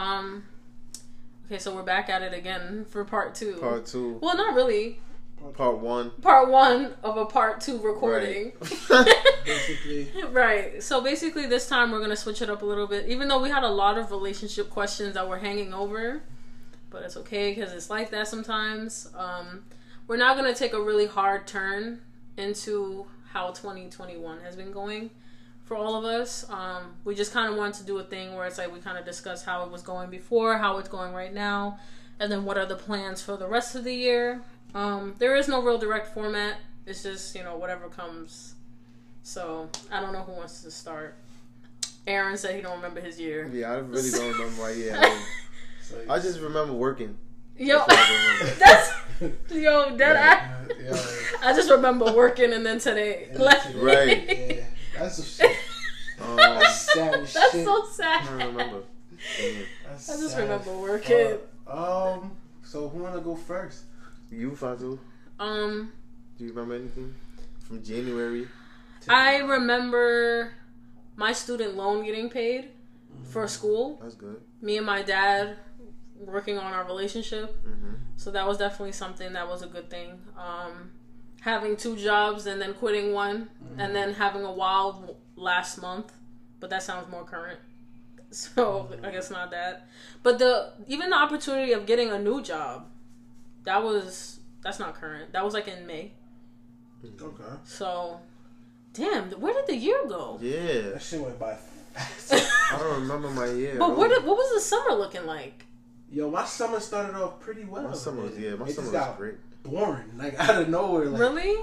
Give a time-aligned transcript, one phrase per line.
[0.00, 0.44] Um.
[1.46, 3.54] Okay, so we're back at it again for part two.
[3.56, 4.18] Part two.
[4.22, 5.00] well, not really.
[5.54, 6.10] Part one.
[6.22, 8.52] Part one of a part two recording.
[9.44, 10.82] Basically, Right.
[10.82, 13.08] So basically, this time we're gonna switch it up a little bit.
[13.08, 16.22] Even though we had a lot of relationship questions that were hanging over,
[16.90, 19.08] but it's okay because it's like that sometimes.
[19.16, 19.64] Um,
[20.06, 22.00] we're now gonna take a really hard turn
[22.36, 25.10] into how 2021 has been going
[25.70, 26.44] for all of us.
[26.50, 28.98] Um, we just kind of wanted to do a thing where it's like we kind
[28.98, 31.78] of discuss how it was going before, how it's going right now,
[32.18, 34.42] and then what are the plans for the rest of the year.
[34.74, 36.56] Um, there is no real direct format.
[36.86, 38.54] It's just you know whatever comes.
[39.22, 41.14] So I don't know who wants to start.
[42.04, 43.48] Aron said he don't remember his year.
[43.54, 44.98] Yeah, I really don't remember my year.
[45.00, 45.22] I,
[45.82, 47.16] so, I just remember working.
[47.56, 48.58] Yo, That's all I remember.
[48.58, 50.74] that's yo dead yeah, eye.
[50.82, 53.28] yeah, I just remember working and then today.
[53.32, 54.64] Yeah, Like, today, Right.
[55.00, 55.56] yeah, that's some shit.
[56.20, 57.64] Um, That's sad as That's shit.
[57.64, 58.24] so I sad.
[58.26, 58.82] don't remember.
[59.88, 61.38] That's I just remember working.
[61.66, 62.36] Uh, um.
[62.62, 63.84] So who wanna go first?
[64.30, 64.98] You, Fatu,
[65.40, 65.92] Um,
[66.38, 67.14] do you remember anything
[67.66, 68.46] from January?
[69.02, 70.52] to- I remember
[71.16, 72.68] my student loan getting paid
[73.24, 73.98] for school.
[74.02, 74.40] That's good.
[74.60, 75.56] Me and my dad
[76.18, 77.56] working on our relationship.
[77.64, 80.20] hmm So that was definitely something that was a good thing.
[80.36, 80.92] Um,
[81.40, 86.12] having two jobs and then quitting one, and then having a wild last month,
[86.60, 87.58] but that sounds more current.
[88.32, 89.88] So I guess not that.
[90.22, 92.86] But the even the opportunity of getting a new job,
[93.64, 95.32] that was that's not current.
[95.32, 96.12] That was like in May.
[97.04, 97.44] Okay.
[97.64, 98.20] So,
[98.92, 100.38] damn, where did the year go?
[100.40, 101.54] Yeah, That shit went by
[101.94, 102.34] fast.
[102.72, 103.76] I don't remember my year.
[103.78, 105.64] But what did, what was the summer looking like?
[106.10, 107.84] Yo, my summer started off pretty well.
[107.84, 108.42] my summer was man.
[108.42, 109.34] yeah, my it summer just was got great.
[109.62, 111.06] boring, like out of nowhere.
[111.06, 111.56] Like, really?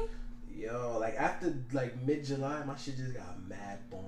[0.56, 4.06] Yo, like after like mid July, my shit just got mad boring.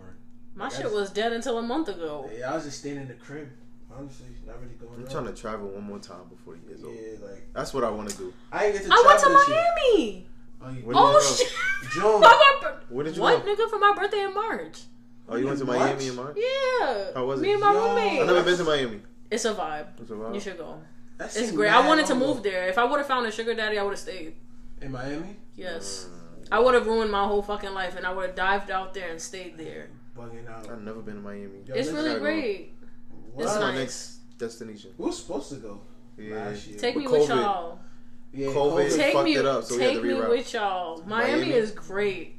[0.56, 2.30] My Like, shit just- was dead until a month ago.
[2.38, 3.50] Yeah, I was just staying in the crib.
[3.92, 4.94] Honestly, not really going.
[4.95, 5.10] I'm out.
[5.12, 6.94] trying to travel one more time before the year's old.
[6.95, 8.34] Yeah, like That's what I want to do.
[8.52, 8.90] I ain't get to.
[8.92, 9.66] I went to travel this year.
[9.82, 10.28] Miami.
[10.62, 11.48] Oh, you Oh shit!
[11.94, 12.04] June.
[12.04, 13.52] For my bir- Where did you what go?
[13.56, 14.82] nigga for my birthday in March?
[15.27, 15.80] Oh, you went to March?
[15.80, 16.38] Miami in March?
[16.38, 17.11] Yeah.
[17.16, 17.44] How was it?
[17.44, 17.88] Me and my Yo.
[17.89, 18.20] roommate.
[18.21, 19.02] I've never been to Miami.
[19.32, 19.88] It's a vibe.
[20.02, 20.34] It's a while.
[20.34, 20.82] You should go.
[21.17, 21.70] That It's great.
[21.72, 22.50] I wanted to move ago.
[22.50, 22.67] there.
[22.67, 24.36] If I would have found a sugar daddy, I would have stayed.
[24.82, 25.36] in Miami.
[25.56, 26.08] Yes.
[26.10, 28.94] Mm, I would have ruined my whole fucking life, and I would have dived out
[28.94, 29.89] there and stayed there.
[30.18, 30.70] Bugging out.
[30.70, 31.60] I've never been to Miami.
[31.68, 32.26] Yo, It's really gotta go.
[32.26, 32.73] great.
[33.34, 33.44] What?
[33.45, 33.78] It's my nice.
[33.80, 34.92] next destination.
[34.98, 35.82] We were supposed to go
[36.18, 36.36] Yeah.
[36.36, 36.80] last year.
[36.80, 37.36] Take With me with COVID.
[37.36, 37.80] y'all.
[38.34, 38.54] yeah, COVID.
[38.56, 38.95] COVID.
[38.95, 39.36] Take fucked me.
[39.36, 41.04] it up, so we had take to me with y'all.
[41.06, 41.52] Miami, Miami?
[41.52, 42.36] is great.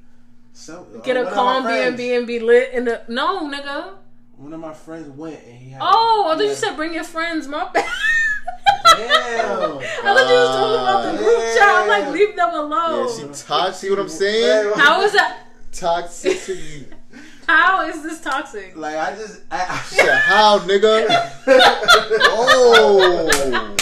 [0.53, 3.03] So, uh, Get a one of calm B and B and be lit in the.
[3.09, 3.95] No, nigga.
[4.41, 5.83] One of my friends went and he had.
[5.85, 7.47] Oh, I thought you said bring your friends.
[7.47, 7.85] My bad.
[8.85, 8.97] Damn.
[8.97, 11.69] I thought you was talking about the group chat.
[11.69, 13.07] I'm like, leave them alone.
[13.07, 13.75] Yeah, see, toxic.
[13.75, 14.73] See what I'm saying?
[14.77, 15.41] How is that?
[15.73, 16.87] Toxicity.
[17.47, 18.77] How is this toxic?
[18.77, 21.07] Like I just, I, Shit, how, nigga?
[22.33, 23.77] Oh.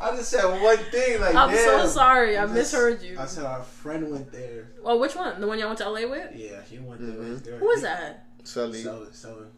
[0.00, 1.20] I just said one thing.
[1.20, 2.38] Like, I'm so sorry.
[2.38, 3.18] I just- misheard you.
[3.18, 4.68] I said our friend went there.
[4.84, 5.38] Oh, which one?
[5.40, 6.34] The one y'all went to LA with?
[6.34, 7.18] Yeah, he went there.
[7.18, 7.58] with his girl.
[7.58, 8.24] Who is that?
[8.44, 8.82] Sully.
[8.82, 9.12] Sullivan.
[9.12, 9.48] Sullivan.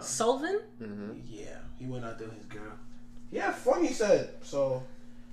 [0.00, 0.08] He out.
[0.08, 0.60] Sullivan?
[0.82, 1.10] Mm-hmm.
[1.28, 1.44] Yeah,
[1.78, 2.72] he went out there with his girl.
[3.30, 3.84] Yeah, fun.
[3.84, 4.82] He said so.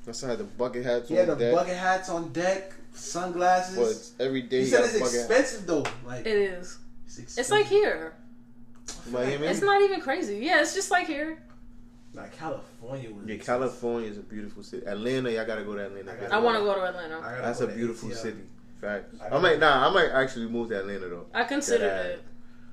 [0.06, 1.54] That's how had the bucket hats He had the on deck.
[1.54, 3.76] bucket hats on deck, sunglasses.
[3.76, 5.20] But it's every day he you said it's a bucket hat.
[5.22, 5.86] expensive though.
[6.06, 6.78] Like It is.
[7.06, 8.14] it's, It's like here.
[9.12, 9.48] Miami?
[9.48, 10.38] It's not even crazy.
[10.38, 11.40] Yeah, it's just like here.
[12.14, 13.26] Like California was.
[13.28, 13.36] Yeah.
[13.38, 14.86] California is a beautiful city.
[14.86, 16.14] Atlanta, y'all gotta go to Atlanta.
[16.32, 17.22] I I want to go to Atlanta.
[17.42, 18.16] That's go a beautiful ATL.
[18.16, 18.42] city.
[18.80, 19.16] Facts.
[19.22, 19.68] I I might go.
[19.68, 19.90] nah.
[19.90, 21.26] I might actually move to Atlanta though.
[21.34, 22.24] I considered I- it,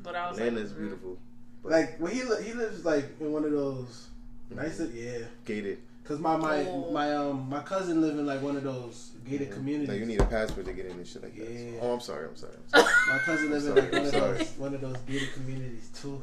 [0.03, 0.78] but I was Atlanta like, mm.
[0.78, 1.19] beautiful.
[1.64, 4.08] Like when he li- he lives like in one of those
[4.50, 5.19] nice yeah.
[5.44, 5.78] Gated.
[6.04, 6.91] Cause my my Oh.
[6.92, 9.54] my um my cousin live in like one of those gated Mhm.
[9.54, 9.88] communities.
[9.88, 11.50] Like you need a passport to get in and shit like that.
[11.50, 11.78] Yeah.
[11.80, 12.26] Oh, I'm sorry.
[12.28, 12.52] I'm sorry.
[12.75, 12.94] I'm sorry.
[13.08, 16.20] my cousin lives in like one of those one of those gated communities too.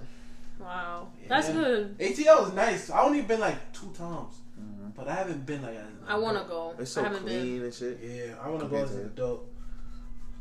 [0.59, 1.97] Wow, that's good.
[1.97, 2.91] ATL is nice.
[2.91, 4.94] I only been like two times, Mhm.
[4.96, 5.73] but I haven't been like.
[5.75, 6.75] As I want to go.
[6.78, 8.00] It's so haven't clean and shit.
[8.03, 9.06] Yeah, I want to go as to an it.
[9.08, 9.47] adult.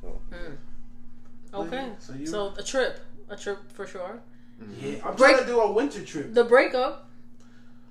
[0.02, 0.10] been.
[0.30, 0.56] Mm.
[1.54, 3.00] Okay, So you- so a trip,
[3.30, 4.20] a trip for sure.
[4.78, 6.34] Yeah, I'm Break- trying to do a winter trip.
[6.34, 7.08] The breakup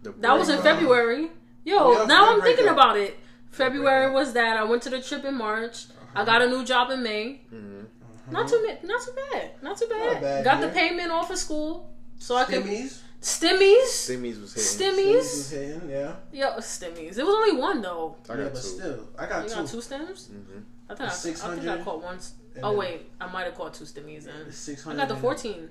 [0.03, 1.31] The that was in February.
[1.65, 2.43] Yo, Yeah, now I'm breakup.
[2.45, 3.17] thinking about it.
[3.51, 4.57] February was that.
[4.57, 5.85] I went to the trip in March.
[6.15, 7.41] I got a new job in May.
[7.53, 7.85] Mhm.
[8.31, 9.51] Not too not too bad.
[9.61, 10.13] Not too bad.
[10.13, 10.67] Not bad, got yeah.
[10.67, 11.89] the payment off of school,
[12.19, 12.99] so I could Stimmies.
[13.21, 13.83] stimmies.
[13.87, 14.95] Stimmies was hitting.
[14.95, 15.51] Stimmies was Stimmies.
[15.51, 16.15] hitting, yeah.
[16.31, 17.17] Yo, stimmies.
[17.17, 18.15] It was only one though.
[18.29, 18.67] I yeah, got but two.
[18.67, 19.55] still, I got You two.
[19.55, 20.29] got two stems?
[20.31, 20.63] Mhm.
[20.91, 21.01] I think
[21.43, 22.15] I, I think I caught one.
[22.17, 24.51] s- and Oh then- wait, I might have caught two stimmies The then.
[24.51, 25.69] six I got the fourteen.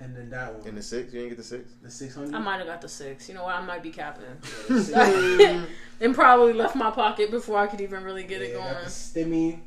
[0.00, 0.66] And then that one.
[0.66, 1.70] In the six, you didn't get the six.
[1.82, 2.34] the six hundred.
[2.34, 3.28] I might have got the six.
[3.28, 3.54] You know what?
[3.54, 4.24] I might be capping.
[6.02, 8.72] And probably left my pocket before I could even really get it going.
[8.72, 9.58] got the stimmy.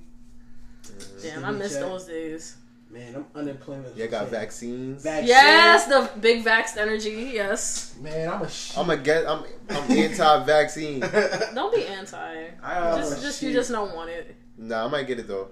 [1.21, 1.81] Damn, I stimmy miss check.
[1.81, 2.55] those days.
[2.89, 3.95] Man, I'm unemployment.
[3.97, 4.95] You got vaccine.
[4.95, 5.03] vaccines.
[5.03, 5.27] Vaccine.
[5.29, 7.31] Yes, the big vaxxed energy.
[7.33, 7.95] Yes.
[8.01, 8.77] Man, I'm a shit.
[8.77, 9.27] I'm a get.
[9.27, 10.99] I'm I'm anti-vaccine.
[11.55, 12.47] Don't be anti.
[12.63, 14.35] I Just, just you just don't want it.
[14.57, 15.49] nah, I might get it though,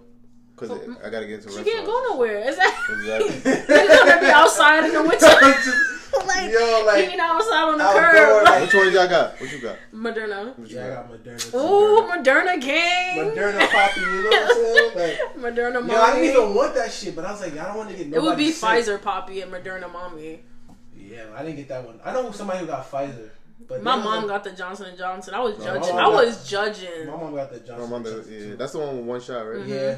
[0.61, 1.51] cause So, I gotta get to.
[1.51, 2.37] You can't go nowhere.
[2.49, 2.73] Is that?
[2.89, 3.51] Exactly.
[3.75, 5.25] You're gonna be outside in the winter,
[6.27, 8.43] like, Yo, like eating outside on the outdoor, curb.
[8.45, 9.39] like- Which one y'all got?
[9.41, 9.75] What you got?
[9.93, 10.57] Moderna.
[10.57, 11.09] What you Yeah, I got?
[11.09, 11.55] got Moderna.
[11.55, 12.57] Ooh, Moderna.
[12.57, 13.17] Moderna gang.
[13.35, 14.97] Moderna poppy, you know what I'm saying?
[14.97, 15.93] Like, Moderna mommy.
[15.93, 17.95] yo, I didn't even want that shit, but I was like, I don't want to
[17.95, 18.69] get it would be sick.
[18.69, 20.41] Pfizer poppy and Moderna mommy.
[20.97, 21.99] Yeah, I didn't get that one.
[22.05, 23.29] I know somebody who got Pfizer,
[23.67, 25.33] but My mom was got the Johnson and Johnson.
[25.33, 25.95] I was No, judging.
[25.97, 27.05] I mom got- was judging.
[27.07, 27.89] my mom got the My Johnson.
[27.89, 29.59] mom does- yeah, that's the one with one shot, right?
[29.59, 29.67] Mhm.
[29.69, 29.95] yeah.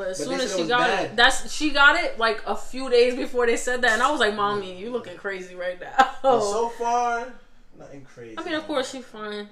[0.00, 1.04] But as But soon as she got bad.
[1.04, 4.10] it, that's she got it like a few days before they said that, and I
[4.10, 7.30] was like, "Mommy, you looking crazy right now." But so far,
[7.78, 8.36] nothing crazy.
[8.38, 9.46] I mean, of course she's fine.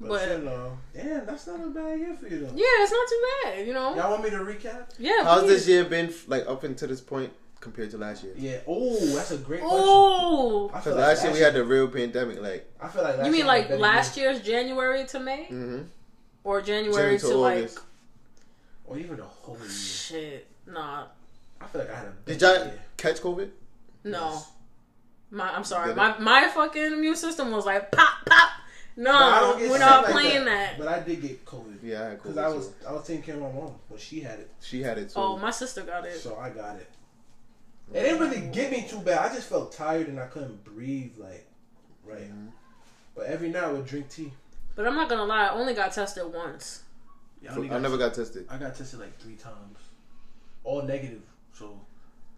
[0.00, 2.52] but, but- you know, damn, that's not a bad year for you though.
[2.54, 3.96] Yeah, it's not too bad, you know.
[3.96, 4.90] Y'all want me to recap?
[5.00, 5.24] Yeah.
[5.24, 5.66] How's please.
[5.66, 8.34] this year been like up until this point compared to last year?
[8.36, 8.58] Yeah.
[8.68, 9.78] Oh, that's a great question.
[9.82, 13.26] Oh, Because feel last year we had the real pandemic, like I feel like last
[13.26, 14.30] you mean year I had a like last year.
[14.30, 15.82] year's January to May, mm-hmm.
[16.44, 17.78] or January January to, to like August.
[18.90, 19.68] Or even the whole year?
[19.70, 20.46] shit?
[20.66, 21.06] Nah,
[21.60, 22.80] I feel like I had a Did better y'all year.
[22.98, 23.48] catch COVID?
[24.04, 24.30] no.
[24.30, 24.50] Yes.
[25.32, 25.88] My, I'm sorry.
[25.90, 28.50] Did My my fucking immune system was like pop pop.
[28.96, 30.76] No, I don't get we're not like playing that.
[30.76, 32.74] But I did get COVID Yeah, I had because I was too.
[32.88, 35.14] I was taking care of my mom when she had it, She had it too.
[35.20, 36.16] Oh, my sister got it.
[36.18, 36.88] so I got it.
[37.94, 39.30] It didn't really get me too bad.
[39.30, 41.46] I just felt tired and I couldn't breathe like
[42.04, 42.28] right.
[42.28, 42.48] Mhm.
[43.14, 44.32] But every night I would drink tea.
[44.74, 46.82] But I'm not gonna lie, I only got tested once.
[47.42, 48.46] Yeah, I, only I never got tested.
[48.50, 49.78] I got tested like three times,
[50.64, 51.22] all negative.
[51.54, 51.78] So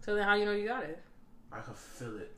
[0.01, 1.01] So then, how you know you got it?
[1.51, 2.31] I could feel it.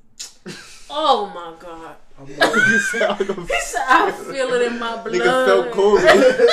[0.89, 1.95] Oh my god!
[2.19, 2.27] I'm
[2.79, 6.47] said I was gonna- He said, "I feel it in my blood." Nigga felt COVID.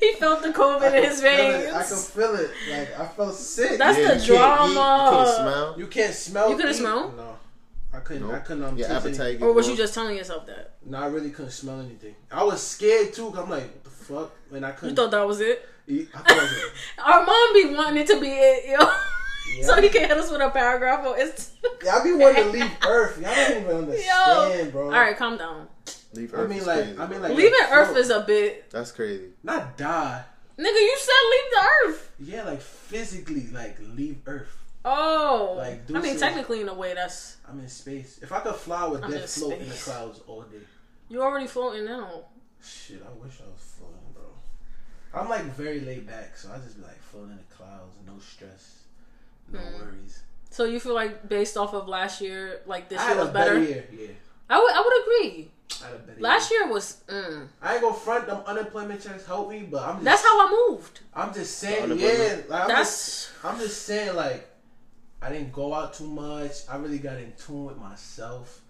[0.00, 1.62] he felt the COVID in his feel it.
[1.64, 1.74] veins.
[1.74, 2.50] I can feel it.
[2.70, 3.78] Like I felt sick.
[3.78, 5.74] That's Yeah, the you can't eat, you can't smell.
[5.78, 6.50] you can't smell.
[6.50, 7.12] You couldn't smell?
[7.12, 7.36] No,
[7.94, 8.30] I couldn't.
[8.30, 8.64] I couldn't.
[8.64, 9.42] Um, Your taste any- appetite.
[9.42, 10.74] Or was you just telling yourself that?
[10.84, 12.14] No, I really couldn't smell anything.
[12.30, 13.30] I was scared too.
[13.30, 13.81] Cause I'm like, what the
[14.14, 14.30] fuck?
[14.52, 14.96] And I You couldn't.
[14.96, 15.68] thought that was it?
[15.88, 16.70] I thought it was
[17.04, 18.88] Our mom be wanting it to be it, yo.
[19.58, 19.66] Yeah.
[19.66, 21.50] so he can hit us with a paragraph or it's.
[21.84, 23.20] Y'all be wanting to leave Earth.
[23.20, 24.84] Y'all don't even understand, bro.
[24.86, 25.66] All right, calm down.
[26.14, 28.70] Leave I Earth mean, like- crazy, I mean, like- Leaving Earth is a bit.
[28.70, 29.26] that's crazy.
[29.42, 30.24] Not die.
[30.58, 32.10] Nigga, you said leave the Earth.
[32.20, 34.56] Yeah, like physically, like leave Earth.
[34.86, 35.54] Oh.
[35.58, 37.36] Like, do I mean, some- technically, in a way, that's.
[37.46, 38.20] I'm in space.
[38.22, 40.58] If I could fly, with would I'm dead in float in the clouds all day.
[41.10, 42.24] You already floating now.
[42.64, 43.71] Shit, I wish I was floating, bro.
[45.14, 48.14] I'm like very laid back, so I just be like floating in the clouds, no
[48.18, 48.80] stress,
[49.52, 49.78] no Mm.
[49.80, 50.22] worries.
[50.50, 53.28] So you feel like based off of last year, like this I year had was
[53.28, 53.54] a better?
[53.54, 53.84] better year.
[53.92, 54.06] Yeah,
[54.50, 55.50] I would, I would agree.
[55.82, 56.98] I had a better Last year was.
[57.08, 60.46] Mm, I ain't gonna front them unemployment checks help me, but I'm just, that's how
[60.46, 61.00] I moved.
[61.14, 62.36] I'm just saying, yeah.
[62.48, 63.30] Like, I'm just, That's.
[63.44, 64.48] I'm just saying, like,
[65.22, 66.52] I didn't go out too much.
[66.68, 68.60] I really got in tune with myself.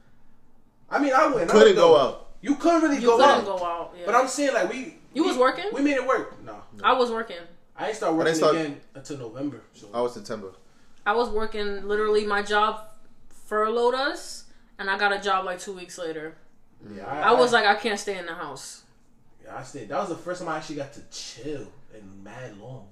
[0.90, 1.50] I mean, I went.
[1.50, 1.56] Out.
[1.56, 2.00] Couldn't out, go though.
[2.00, 2.28] out.
[2.40, 3.38] You couldn't really go out.
[3.38, 3.58] You go couldn't out.
[3.58, 3.94] go out.
[3.98, 4.02] Yeah.
[4.06, 4.98] But I'm saying, like, we.
[5.14, 5.64] You we- was working?
[5.72, 6.42] We made it work.
[6.44, 7.38] No, I was working.
[7.76, 9.62] I ain't start working start- again until November.
[9.74, 10.52] So I was September.
[11.04, 11.86] I was working.
[11.88, 12.80] Literally, my job
[13.46, 14.44] furloughed us,
[14.78, 16.36] and I got a job like two weeks later.
[16.96, 18.82] yeah, I was like, I can't stay in the house.
[19.44, 19.88] yeah, I stayed.
[19.88, 22.88] That was the first time I actually got to chill in mad long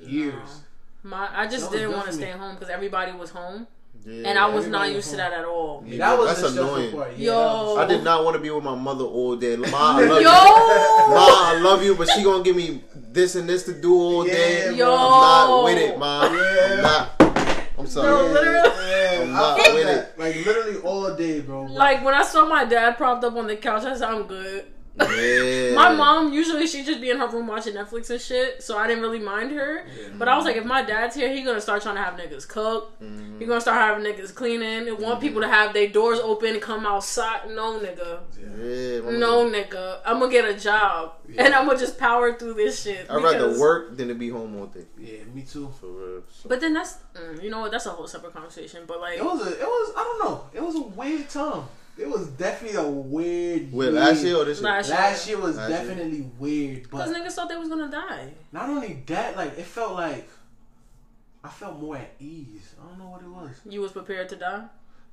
[0.00, 0.60] years.
[1.02, 3.66] My, I just didn't want to stay home because everybody was home,
[4.04, 4.28] Yeah.
[4.28, 5.84] and I was not used was to that at all.
[5.86, 6.92] Yeah, that was That's annoying.
[6.92, 7.16] part.
[7.18, 7.76] Yeah, Yo.
[7.76, 9.56] I did not want to be with my mother all day.
[9.56, 11.14] Ma, I love Yo, you.
[11.14, 14.26] Ma, I love you, but she gonna give me this and this to do all
[14.26, 14.74] Yeah, day.
[14.76, 14.86] Yo.
[14.94, 16.22] I'm not with it, ma.
[16.32, 16.74] Yeah.
[16.74, 17.62] I'm not.
[17.78, 18.08] I'm sorry.
[18.08, 18.70] No, literally.
[18.90, 20.18] Yeah, I'm not with that.
[20.18, 21.62] Like literally all day, bro.
[21.64, 24.64] like when I saw my dad propped up on the couch, I said, I'm good.
[25.00, 25.74] Yeah.
[25.74, 28.86] My mom usually she just be in her room watching Netflix and shit, so I
[28.86, 29.84] didn't really mind her.
[30.16, 32.48] But I was like, if my dad's here, he gonna start trying to have niggas
[32.48, 32.98] cook.
[33.00, 33.38] Mhm.
[33.38, 34.88] He gonna start having niggas cleaning.
[34.88, 37.48] And want people to have their doors open and come outside.
[37.50, 38.20] No nigga,
[38.58, 39.98] Yeah, my no mother- nigga.
[40.04, 41.44] I'm gonna get a job Yeah.
[41.44, 43.06] and I'm gonna just power through this shit.
[43.08, 44.86] I'd rather work than to be home all day.
[44.98, 45.72] Yeah, me too.
[45.80, 46.22] For real.
[46.42, 47.70] So- But then that's mm, you know what?
[47.70, 48.82] That's a whole separate conversation.
[48.86, 50.44] But like, It was a, it was, I don't know.
[50.52, 51.64] It was a weird time.
[51.98, 53.72] It was definitely a weird.
[53.72, 53.92] Wait, year.
[53.92, 54.70] last year or this year?
[54.70, 55.78] Last- Last year was Last year.
[55.78, 58.32] definitely weird, because niggas thought they was gonna die.
[58.52, 60.28] not only that, like it felt like
[61.42, 62.74] I felt more at ease.
[62.80, 63.60] I don't know what it was.
[63.68, 64.64] You was prepared to die.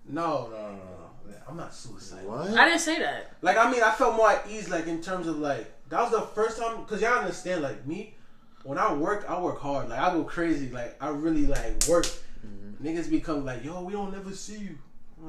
[0.08, 0.75] No, no, no, no.
[0.75, 1.36] no.
[1.48, 2.30] I'm not suicidal.
[2.30, 2.50] What?
[2.58, 3.34] I didn't say that.
[3.42, 6.12] Like I mean, I felt more at ease, like in terms of like that was
[6.12, 8.15] the first time because y'all understand, like me,
[8.63, 9.89] when I work, I work hard.
[9.89, 10.70] Like I go crazy.
[10.70, 12.06] Like I really like work.
[12.06, 12.86] Mm-hmm.
[12.86, 14.77] Niggas become like, yo, we don't never see you.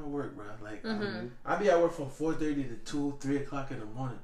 [0.04, 0.44] I'm work, bro.
[0.62, 1.30] Like Mhm.
[1.44, 4.18] I be at work from four thirty to two, three o'clock in the morning.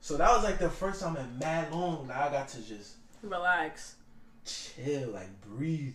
[0.00, 2.96] So that was like the first time in mad long that I got to just
[3.22, 3.96] Relax.
[4.44, 5.94] chill, like breathe.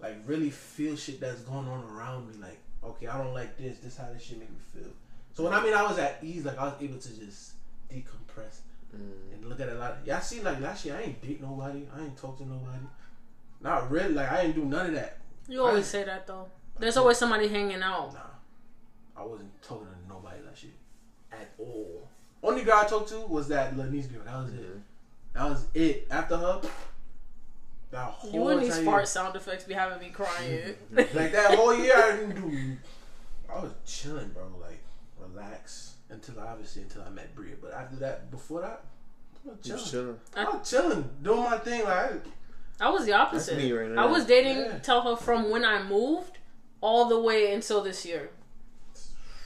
[0.00, 2.34] like really feel shit that's going on around me.
[2.40, 3.78] Like, okay, I don't like this.
[3.80, 4.90] This how this shit make me feel.
[5.34, 7.52] So when I mean I was at ease, like I was able to just
[7.90, 8.60] decompress
[8.96, 9.34] Mm.
[9.34, 9.92] and look at a lot.
[9.98, 11.86] Of, y'all see, like last year I ain't date nobody.
[11.94, 12.84] I ain't talk to nobody.
[13.60, 14.14] Not really.
[14.14, 15.18] Like I ain't do none of that.
[15.48, 16.48] You always say that though.
[16.78, 18.14] There's always somebody hanging out.
[18.14, 18.20] Nah,
[19.20, 20.72] I wasn't talking to nobody last year
[21.32, 22.08] at all.
[22.42, 24.22] Only girl I talked to was that Lenise girl.
[24.24, 24.76] That was it.
[24.76, 24.80] Mhm.
[25.34, 26.06] That was it.
[26.10, 26.60] After her,
[27.90, 30.74] that whole You and these entire fart sound effects be having me crying.
[30.90, 32.76] like that whole year I didn't do.
[33.52, 34.44] I was chilling, bro.
[34.60, 34.80] Like
[35.18, 37.56] relax until obviously until I met Bria.
[37.60, 38.84] But after that, before that,
[39.46, 39.84] I was chilling.
[39.84, 40.20] chilling.
[40.34, 41.84] I was chilling, doing my thing.
[41.84, 42.22] Like
[42.80, 43.52] I was the opposite.
[43.56, 44.78] That's me right I was dating Yeah.
[44.78, 46.38] tell her from when I moved
[46.80, 48.30] all the way until this year.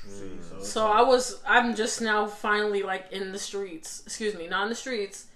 [0.09, 4.03] See, so, So I was I'm just now finally like in the streets.
[4.07, 5.27] Excuse me, not in the streets.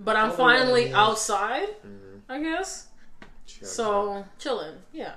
[0.00, 1.04] But I'm Oh, yeah, finally yeah.
[1.04, 2.20] outside, Mhm.
[2.28, 2.86] I guess.
[3.46, 3.66] Chill.
[3.68, 4.76] So chilling.
[4.92, 5.14] Yeah.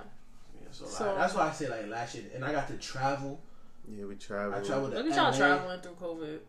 [0.60, 3.40] yeah, so, like, that's why I say like last year, and I got to travel.
[3.88, 4.56] yeah, we traveled.
[4.56, 4.94] I traveled.
[4.94, 5.38] Look at y'all LA.
[5.38, 6.40] traveling through COVID.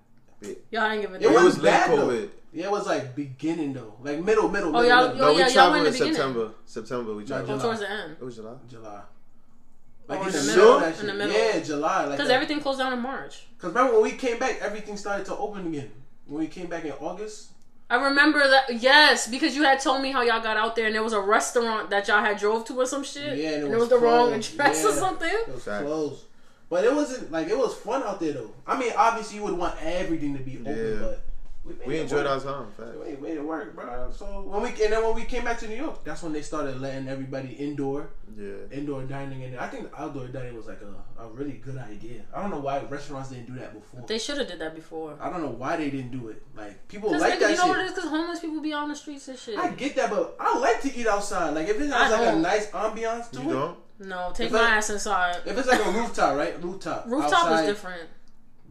[0.70, 1.34] Y'all ain't giving It It that.
[1.34, 2.08] was was late bad, though.
[2.08, 2.28] COVID.
[2.52, 4.70] Yeah, it was like beginning though, like middle, middle.
[4.76, 5.16] Oh, middle, y'all- middle.
[5.18, 5.98] No, Oh, we yeah, y'all traveled in in the.
[5.98, 6.50] September.
[6.66, 7.50] September we No, traveled.
[7.50, 7.62] Oh, July.
[7.64, 8.16] towards the end.
[8.20, 8.54] It was July.
[8.68, 9.02] July.
[10.12, 10.64] Like in in, the the middle?
[10.64, 11.32] middle, that In the middle.
[11.36, 12.00] Yeah, July.
[12.04, 12.34] Like Because that.
[12.34, 13.42] everything closed down in March.
[13.56, 15.90] Because remember when we came back, everything started to open again.
[16.26, 17.48] When we came back in August.
[17.90, 18.80] I remember that.
[18.80, 21.20] Yes, because you had told me how y'all got out there and there was a
[21.20, 23.36] restaurant that y'all had drove to or some shit.
[23.36, 24.54] Yeah, and it it was was the wrong closed.
[24.54, 25.28] address or something.
[25.28, 25.84] It was Facts.
[25.84, 26.24] closed.
[26.70, 28.50] But it wasn't like it was fun out there though.
[28.66, 31.00] I mean, obviously you would want everything to be open, Yeah.
[31.00, 31.20] but
[31.64, 32.44] we, We enjoyed work.
[32.46, 32.72] our time.
[32.72, 32.90] Fact.
[32.98, 34.10] We made it work, bro.
[34.10, 36.42] So when we and then when we came back to New York, that's when they
[36.42, 38.66] started letting everybody indoor, Yeah.
[38.72, 42.22] indoor dining, and I think outdoor dining was like a, a really good idea.
[42.34, 44.04] I don't know why restaurants didn't do that before.
[44.08, 45.16] They should have did that before.
[45.20, 46.42] I don't know why they didn't do it.
[46.56, 47.68] Like people Because like that you know shit.
[47.68, 47.92] what it is?
[47.92, 49.56] Because homeless people be on the streets and shit.
[49.56, 51.50] I get that, but I like to eat outside.
[51.54, 52.42] Like if it I like a don't.
[52.42, 53.52] nice ambiance to You it.
[53.52, 53.78] don't?
[54.00, 55.36] no, take If my I- ass inside.
[55.46, 56.60] If it's like a rooftop, right?
[56.60, 57.04] Rooftop.
[57.06, 57.50] Rooftop outside.
[57.52, 58.08] was different.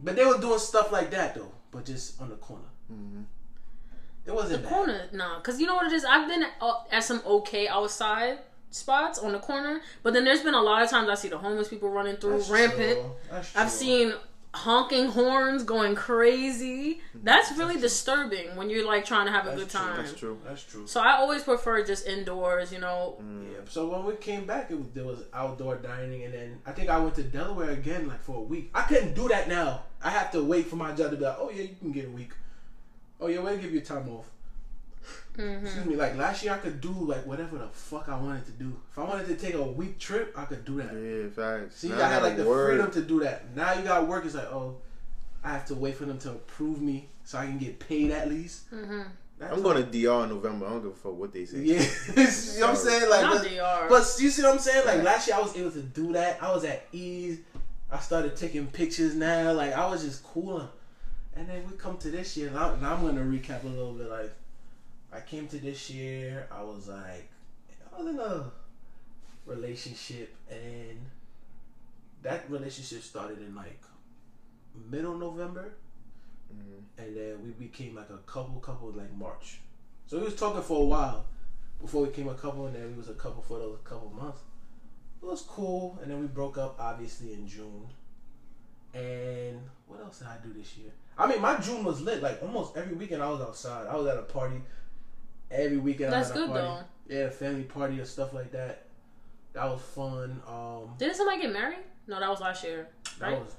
[0.04, 2.64] But they were doing stuff like that though, but just on the corner.
[2.92, 3.24] Mhm.
[4.24, 4.72] It wasn't bad.
[4.72, 5.38] corner, nah.
[5.38, 6.04] Because you know what it is?
[6.04, 8.38] I've been uh, at some okay outside
[8.70, 11.38] spots on the corner, but then there's been a lot of times I see the
[11.38, 13.00] homeless people running through That's rampant.
[13.00, 13.10] true.
[13.30, 14.14] That's I've seen
[14.54, 17.00] honking horns going crazy.
[17.14, 19.80] That's really disturbing when you're like trying to have a That's good true.
[19.80, 19.96] time.
[19.96, 20.38] That's true.
[20.44, 20.86] That's true.
[20.86, 23.16] So I always prefer just indoors, you know.
[23.20, 23.50] Mm.
[23.50, 23.58] Yeah.
[23.68, 26.90] So when we came back, it was, there was outdoor dining, and then I think
[26.90, 28.70] I went to Delaware again, like for a week.
[28.74, 29.82] I couldn't do that now.
[30.02, 32.06] I have to wait for my job to be like, oh yeah, you can get
[32.06, 32.32] a week.
[33.22, 34.26] Oh yeah, we'll give you time off.
[35.36, 35.96] hmm Excuse me.
[35.96, 38.76] Like last year, I could do like whatever the fuck I wanted to do.
[38.90, 40.92] If I wanted to take a week trip, I could do that.
[40.92, 41.76] Yeah, facts.
[41.76, 42.70] See, Now I had gotta like the work.
[42.70, 43.54] freedom to do that.
[43.56, 44.24] Now you got work.
[44.24, 44.76] It's like, oh,
[45.44, 48.28] I have to wait for them to approve me so I can get paid at
[48.28, 48.64] least.
[48.70, 49.02] hmm
[49.40, 50.66] I'm going to DR in November.
[50.66, 51.58] I don't give a fuck what they say.
[51.62, 51.80] Yeah,
[52.16, 53.10] you know what I'm saying?
[53.10, 53.86] Like, Not but, DR.
[53.88, 54.86] but you see what I'm saying?
[54.86, 56.40] Like last year, I was able to do that.
[56.40, 57.40] I was at ease.
[57.90, 59.52] I started taking pictures now.
[59.52, 60.68] Like I was just cooling.
[61.34, 62.50] And then we come to this year.
[62.50, 64.08] Now, now I'm going to recap a little bit.
[64.10, 64.32] Like
[65.12, 66.46] I came to this year.
[66.50, 67.30] I was like,
[67.92, 68.50] I was in a
[69.46, 70.98] relationship, and
[72.22, 73.80] that relationship started in like
[74.90, 75.72] middle November
[76.52, 76.82] Mhm.
[76.98, 79.60] and then we became like a couple, couple like March.
[80.06, 81.24] So we was talking for a while
[81.80, 84.40] before we became a couple, and then we was a couple for those couple months.
[85.22, 87.88] It was cool, and then we broke up obviously in June.
[88.92, 90.92] And what else did I do this year?
[91.18, 92.22] I mean, my June was lit.
[92.22, 93.86] Like almost every weekend, I was outside.
[93.86, 94.60] I was at a party
[95.50, 96.12] every weekend.
[96.12, 96.84] That's I was at a good party.
[97.08, 97.14] though.
[97.14, 98.86] Yeah, family party or stuff like that.
[99.52, 100.40] That was fun.
[100.48, 101.78] Um, Didn't somebody get married?
[102.06, 102.88] No, that was last year.
[103.20, 103.54] that was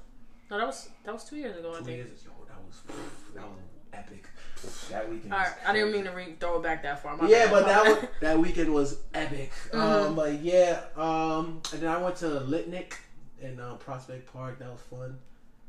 [0.50, 1.72] No, that was that was two years ago.
[1.74, 1.96] I two think.
[1.98, 2.24] years.
[2.24, 2.96] Yo, that was
[3.34, 3.58] that was
[3.92, 4.28] epic.
[4.90, 5.32] That weekend.
[5.32, 7.16] All was I didn't mean to re- throw it back that far.
[7.16, 9.52] My yeah, bad, but that was, that weekend was epic.
[9.72, 10.16] Um, Mhm.
[10.16, 12.94] but yeah, um, and then I went to Litnick
[13.40, 14.58] in uh, Prospect Park.
[14.58, 15.18] That was fun.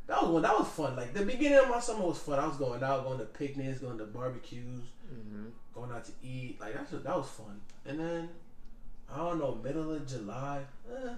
[0.08, 0.42] That was one.
[0.44, 0.96] That was fun.
[0.96, 2.40] Like the beginning of my summer was fun.
[2.40, 5.52] I was going out, going to picnics, going to barbecues, Mhm.
[5.74, 6.60] going out to eat.
[6.60, 7.60] Like that's that was fun.
[7.86, 8.30] And then
[9.12, 10.62] I don't know, middle of July.
[10.92, 11.14] Eh,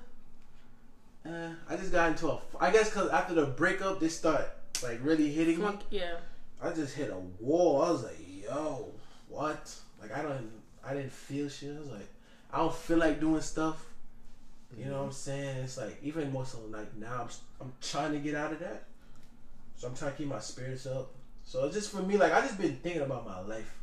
[1.26, 2.40] eh, I just got into a.
[2.60, 4.46] I guess because after the breakup, they start
[4.84, 5.72] like really hitting me.
[5.90, 6.16] Yeah.
[6.62, 7.82] I just hit a wall.
[7.84, 8.92] I was like, yo,
[9.30, 9.76] what?
[10.02, 10.52] Like I don't
[10.84, 11.76] I didn't feel shit.
[11.76, 12.08] I was like,
[12.54, 13.84] I don't feel like doing stuff.
[14.76, 15.58] You know what I'm saying?
[15.64, 17.30] It's like even more so like now I'm
[17.62, 18.84] I'm trying to get out of that.
[19.76, 21.12] So I'm trying to keep my spirits up.
[21.44, 23.80] So it's just for me, like I just been thinking about my life.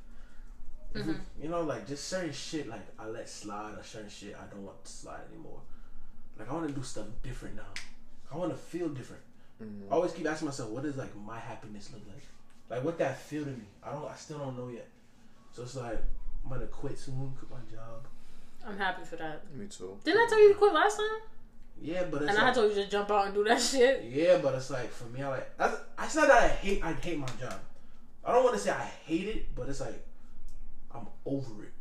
[0.94, 1.20] If we- Mhm.
[1.42, 4.64] you know, like just certain shit like I let slide or certain shit I don't
[4.64, 5.60] want to slide anymore.
[6.38, 7.72] Like I want to do stuff different now.
[8.30, 9.22] I want to feel different.
[9.62, 9.88] Mhm.
[9.90, 12.22] I always keep asking myself, what does like my happiness look like?
[12.68, 13.66] Like what that feel to me?
[13.82, 14.04] I don't.
[14.08, 14.88] I still don't know yet.
[15.52, 16.00] So it's like
[16.44, 18.06] I'm gonna quit soon, quit my job.
[18.66, 19.42] I'm happy for that.
[19.54, 19.98] Me too.
[20.04, 21.20] Didn't I tell you to quit last time?
[21.82, 24.04] Yeah, but it's And I told you to jump out and do that shit.
[24.04, 25.50] yeah, but it's like for me, I like.
[25.60, 26.82] I, I it's not that I hate.
[26.84, 27.54] I hate my job.
[28.24, 30.02] I don't want to say I hate it, but it's like
[30.94, 31.72] I'm over it.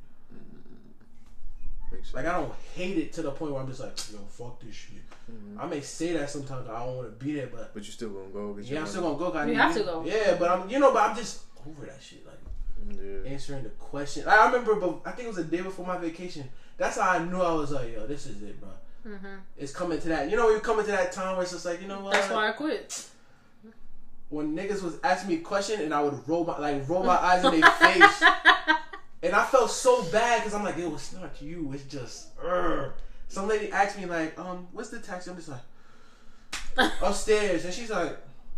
[1.92, 2.16] Makes sense.
[2.16, 4.76] Like I don't hate it to the point where I'm just like, yo, fuck this
[4.76, 4.98] shit.
[5.32, 5.60] Mhm.
[5.60, 6.68] I may say that sometimes.
[6.68, 8.58] I don't want to be there, but But you still gonna go?
[8.62, 8.90] Yeah, I'm money.
[8.90, 9.26] still gonna go.
[9.32, 10.04] 'cause I You have to go.
[10.06, 12.26] Yeah, but I'm, you know, but I'm just over that shit.
[12.26, 12.40] Like
[13.00, 13.30] Yeah.
[13.32, 14.28] answering the question.
[14.28, 16.50] I remember, but I think it was the day before my vacation.
[16.84, 18.70] That's how I knew I was like, yo, this is it, bro.
[19.06, 20.30] hmm It's coming to that.
[20.30, 22.12] You know, you coming to that time where it's just like, you know what?
[22.12, 23.06] That's why I quit.
[24.28, 27.16] When niggas was asking me a question and I would roll my like roll my
[27.30, 28.22] eyes in their face,
[29.24, 31.72] and I felt so bad because I'm like, yo, it's not you.
[31.74, 32.28] It's just.
[32.46, 32.92] Ugh.
[33.30, 35.30] Some lady asked me like, um, what's the taxi?
[35.32, 38.18] I'm just like upstairs, and she's like,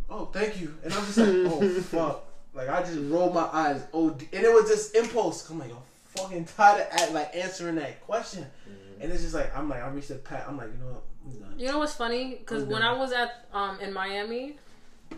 [0.09, 2.23] oh, thank you, and I'm just like, oh fuck.
[2.55, 3.83] Like I just rolled my eyes.
[3.93, 5.47] Oh, and it was just impulse.
[5.51, 5.77] I'm like, I'm
[6.17, 8.45] fucking tired of act, like answering that question,
[8.99, 10.45] and it's just like I'm like I reached the pat.
[10.47, 11.03] I'm like, you know what?
[11.57, 12.35] You know what's funny?
[12.35, 12.81] Because when.
[12.81, 14.57] I was at um in Miami,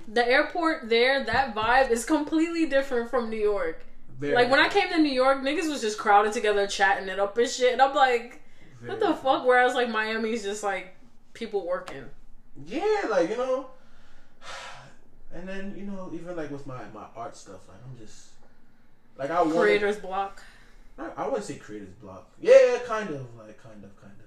[0.07, 3.83] the airport there, that vibe is completely different from New York.
[4.19, 7.19] Very Like when I came to New York, niggas was just crowded together, chatting it
[7.19, 8.41] up and shit, and I'm like,
[8.85, 9.45] what very- the fuck?
[9.45, 10.95] Whereas like Miami's just like
[11.33, 12.05] people working.
[12.65, 13.67] Yeah, like you know.
[15.33, 18.29] And then you know, even like with my my art stuff, like I'm just
[19.17, 19.57] like I want.
[19.57, 20.41] Creators block.
[20.97, 22.31] I, I wouldn't say creators block.
[22.39, 24.25] Yeah, kind of, like kind of, kind of.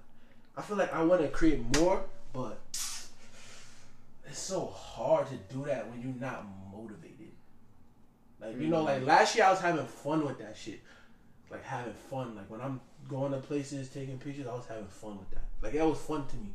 [0.57, 5.91] I feel like I want to create more, but it's so hard to do that
[5.91, 7.33] when you're not motivated.
[8.41, 9.07] Like you know, like mm.
[9.07, 10.81] last year I was having fun with that shit,
[11.51, 12.37] like having fun.
[12.37, 15.45] Like when I'm going to places, taking pictures, I was having fun with that.
[15.63, 16.53] Like it was fun to me.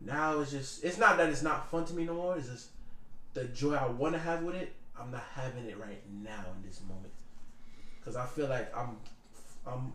[0.00, 2.36] Now it's just, it's not that it's not fun to me no more.
[2.36, 2.68] It's just
[3.34, 4.74] the joy I want to have with it.
[5.00, 7.12] I'm not having it right now in this moment
[7.98, 8.96] because I feel like I'm
[9.72, 9.92] I'm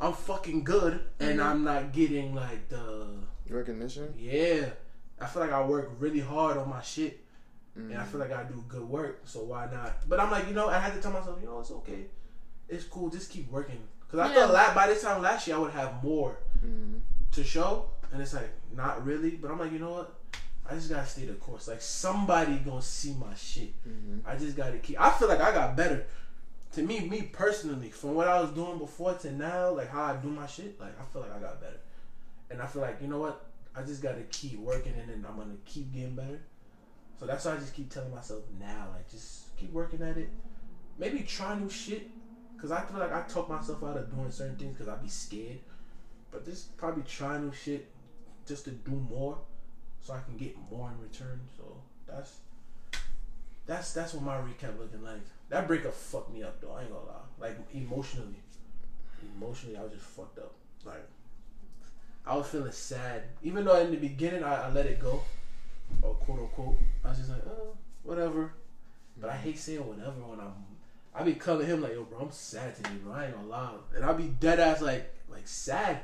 [0.00, 1.44] I'm fucking good and Mhm.
[1.44, 3.06] I'm not getting like the
[3.48, 4.12] Recognition.
[4.18, 4.70] yeah.
[5.20, 7.20] I feel like I work really hard on my shit
[7.76, 8.06] and I Mhm.
[8.08, 9.20] feel like I do good work.
[9.24, 10.08] So why not?
[10.08, 12.06] But I'm like, you know, I had to tell myself, you know, it's okay.
[12.68, 13.10] It's cool.
[13.10, 13.86] Just keep working.
[14.00, 14.46] Because I Yeah.
[14.46, 17.00] thought la- by this time last year I would have more Mhm.
[17.30, 19.36] to show, and it's like not really.
[19.36, 20.14] But I'm like, you know what?
[20.68, 21.68] I just gotta stay the course.
[21.68, 23.72] Like somebody gonna see my shit.
[23.88, 24.20] Mhm.
[24.26, 25.00] I just gotta keep.
[25.00, 26.06] I feel like I got better.
[26.72, 30.16] To me, me personally, from what I was doing before to now, like how I
[30.16, 31.80] do my shit, like I feel like I got better.
[32.50, 33.44] And I feel like you know what?
[33.76, 36.40] I just gotta keep working, and then I'm gonna keep getting better.
[37.20, 40.30] So that's why I just keep telling myself now, like just keep working at it.
[40.98, 42.08] Maybe try new shit,
[42.58, 45.08] cause I feel like I talk myself out of doing certain things because I'd be
[45.08, 45.58] scared.
[46.30, 47.86] But just probably try new shit,
[48.46, 49.38] just to do more,
[50.00, 51.40] so I can get more in return.
[51.56, 52.38] So that's
[53.66, 55.20] that's that's what my recap looking like.
[55.52, 56.72] That breakup fucked me up though.
[56.72, 57.28] I ain't gonna lie.
[57.38, 58.40] Like emotionally,
[59.36, 60.54] emotionally, I was just fucked up.
[60.82, 61.06] Like
[62.26, 65.22] I was feeling sad, even though in the beginning I, I let it go,
[66.00, 66.76] or quote unquote.
[67.04, 68.54] I was just like, oh, whatever.
[69.20, 69.42] But I mm-hmm.
[69.42, 70.54] hate saying whatever when I'm.
[71.14, 73.12] I be calling him like, yo, bro, I'm sad today, bro.
[73.12, 76.00] I ain't gonna lie, and I be dead ass like like sad.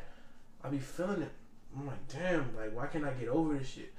[0.63, 1.33] I be feeling it.
[1.75, 3.95] I'm like, damn, like why can't I get over this shit?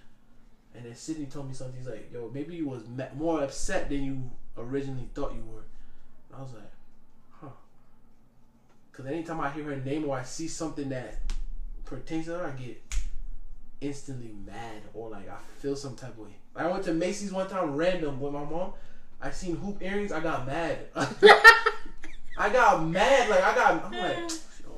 [0.75, 1.75] And then Sydney told me something.
[1.75, 2.83] He's like, yo, maybe you was
[3.17, 5.63] more upset than you originally thought you were.
[6.29, 6.71] And I was like,
[7.31, 7.47] huh.
[8.91, 11.19] Because anytime I hear her name or I see something that
[11.85, 12.81] pertains to her, I get
[13.81, 16.35] instantly mad or like I feel some type of way.
[16.55, 18.73] Like, I went to Macy's one time random with my mom.
[19.21, 20.11] I seen hoop earrings.
[20.11, 20.79] I got mad.
[20.95, 23.29] I got mad.
[23.29, 23.85] Like I got.
[23.85, 24.17] I'm like,
[24.63, 24.71] yo.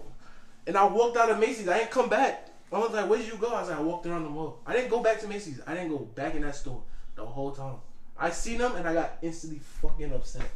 [0.67, 1.67] And I walked out of Macy's.
[1.67, 2.47] I ain't come back.
[2.73, 3.47] I was like, where did you go?
[3.49, 4.59] I was like, I walked around the mall.
[4.65, 5.59] I didn't go back to Macy's.
[5.67, 6.81] I didn't go back in that store
[7.15, 7.75] the whole time.
[8.21, 10.49] I seen them and I got instantly fucking upset.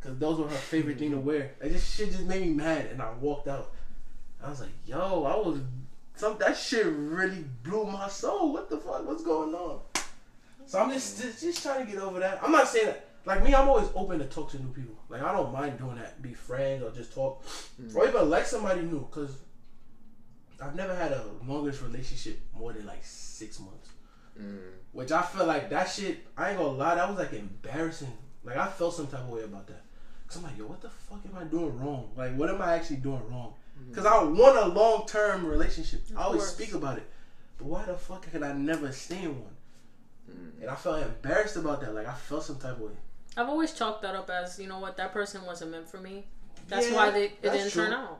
[0.00, 1.52] Cause those were her favorite thing to wear.
[1.60, 3.72] Like this shit just made me mad and I walked out.
[4.44, 5.58] I was like, yo, I was
[6.14, 8.52] some that shit really blew my soul.
[8.52, 9.06] What the fuck?
[9.06, 9.80] What's going on?
[10.66, 12.40] So I'm just, just just trying to get over that.
[12.42, 14.94] I'm not saying that like me, I'm always open to talk to new people.
[15.08, 17.44] Like I don't mind doing that, be friends or just talk,
[17.94, 19.06] or even like somebody new.
[19.10, 19.38] Cause
[20.62, 23.90] I've never had a longest relationship more than like six months.
[24.40, 24.77] Mm.
[24.98, 26.26] Which I feel like that shit.
[26.36, 28.12] I ain't gonna lie, that was like embarrassing.
[28.42, 29.82] Like I felt some type of way about that.
[30.26, 32.10] Cause I'm like, yo, what the fuck am I doing wrong?
[32.16, 33.54] Like, what am I actually doing wrong?
[33.92, 36.00] Cause I want a long term relationship.
[36.16, 36.54] I always course.
[36.56, 37.08] speak about it.
[37.58, 39.56] But why the fuck could I never stay in one?
[40.28, 40.62] Mm.
[40.62, 41.94] And I felt embarrassed about that.
[41.94, 42.92] Like I felt some type of way.
[43.36, 46.24] I've always chalked that up as, you know what, that person wasn't meant for me.
[46.66, 47.84] That's Yeah, why they, it that's didn't true.
[47.84, 48.18] turn out.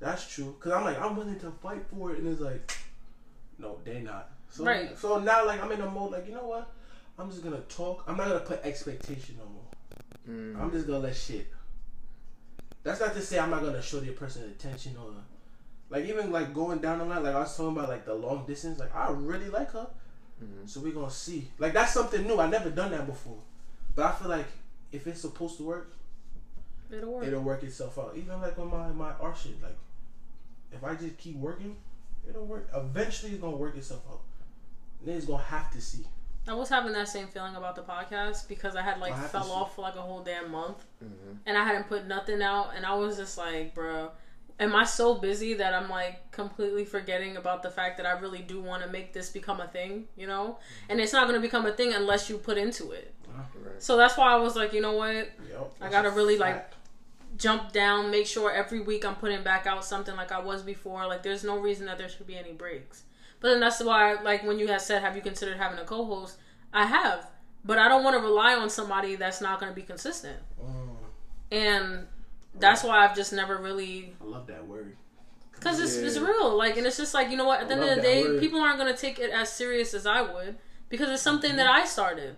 [0.00, 0.56] That's true.
[0.60, 2.74] Cause I'm like, I'm willing to fight for it, and it's like,
[3.58, 4.30] no, they not.
[4.50, 4.96] So, Right.
[4.98, 6.68] So now, like, I'm in a mode, like, you know what?
[7.18, 8.04] I'm just gonna talk.
[8.06, 9.62] I'm not gonna put expectation no more.
[10.28, 10.60] Mm.
[10.60, 11.46] I'm just gonna let shit.
[12.82, 15.12] That's not to say I'm not gonna show the person attention or
[15.88, 18.44] Like even like going down the line, like I was talking about like the long
[18.46, 18.78] distance.
[18.78, 19.88] Like I really like her,
[20.42, 20.68] Mhm.
[20.68, 21.50] so we're gonna see.
[21.58, 22.38] Like that's something new.
[22.38, 23.38] I never done that before,
[23.94, 24.46] but I feel like
[24.92, 25.92] if it's supposed to work,
[26.90, 27.24] It'll work.
[27.24, 28.14] it'll work itself out.
[28.16, 29.76] Even like on my my art shit, like
[30.72, 31.76] if I just keep working,
[32.28, 32.68] it'll work.
[32.74, 34.20] Eventually, it's gonna work itself out.
[35.04, 36.06] Niggas gonna have to see.
[36.48, 39.50] I was having that same feeling about the podcast because I had like I fell
[39.50, 41.38] off for like a whole damn month Mhm.
[41.44, 44.12] and I hadn't put nothing out and I was just like, bro,
[44.60, 48.42] am I so busy that I'm like completely forgetting about the fact that I really
[48.42, 50.58] do want to make this become a thing, you know?
[50.88, 53.12] And it's not going to become a thing unless you put into it.
[53.28, 53.82] Right.
[53.82, 55.14] So that's why I was like, you know what?
[55.50, 56.70] Yep, I gotta a really, like.
[57.36, 61.06] Jump down, make sure every week I'm putting back out something like I was before.
[61.06, 63.02] Like there's no reason that there should be any breaks.
[63.46, 66.36] But then that's why like when you had said have you considered having a co-host?
[66.72, 67.30] I have.
[67.64, 70.38] But I don't want to rely on somebody that's not going to be consistent.
[70.60, 70.96] Mm,
[71.52, 72.06] And
[72.58, 74.96] that's why I've just never really I love that word.
[75.52, 76.56] Because it's, it's real.
[76.56, 77.60] Like, and it's just like, you know what?
[77.60, 78.40] At the I end of the day, word.
[78.40, 80.56] people aren't going to take it as serious as I would
[80.88, 81.58] because it's something Mm-hmm.
[81.58, 82.34] that I started.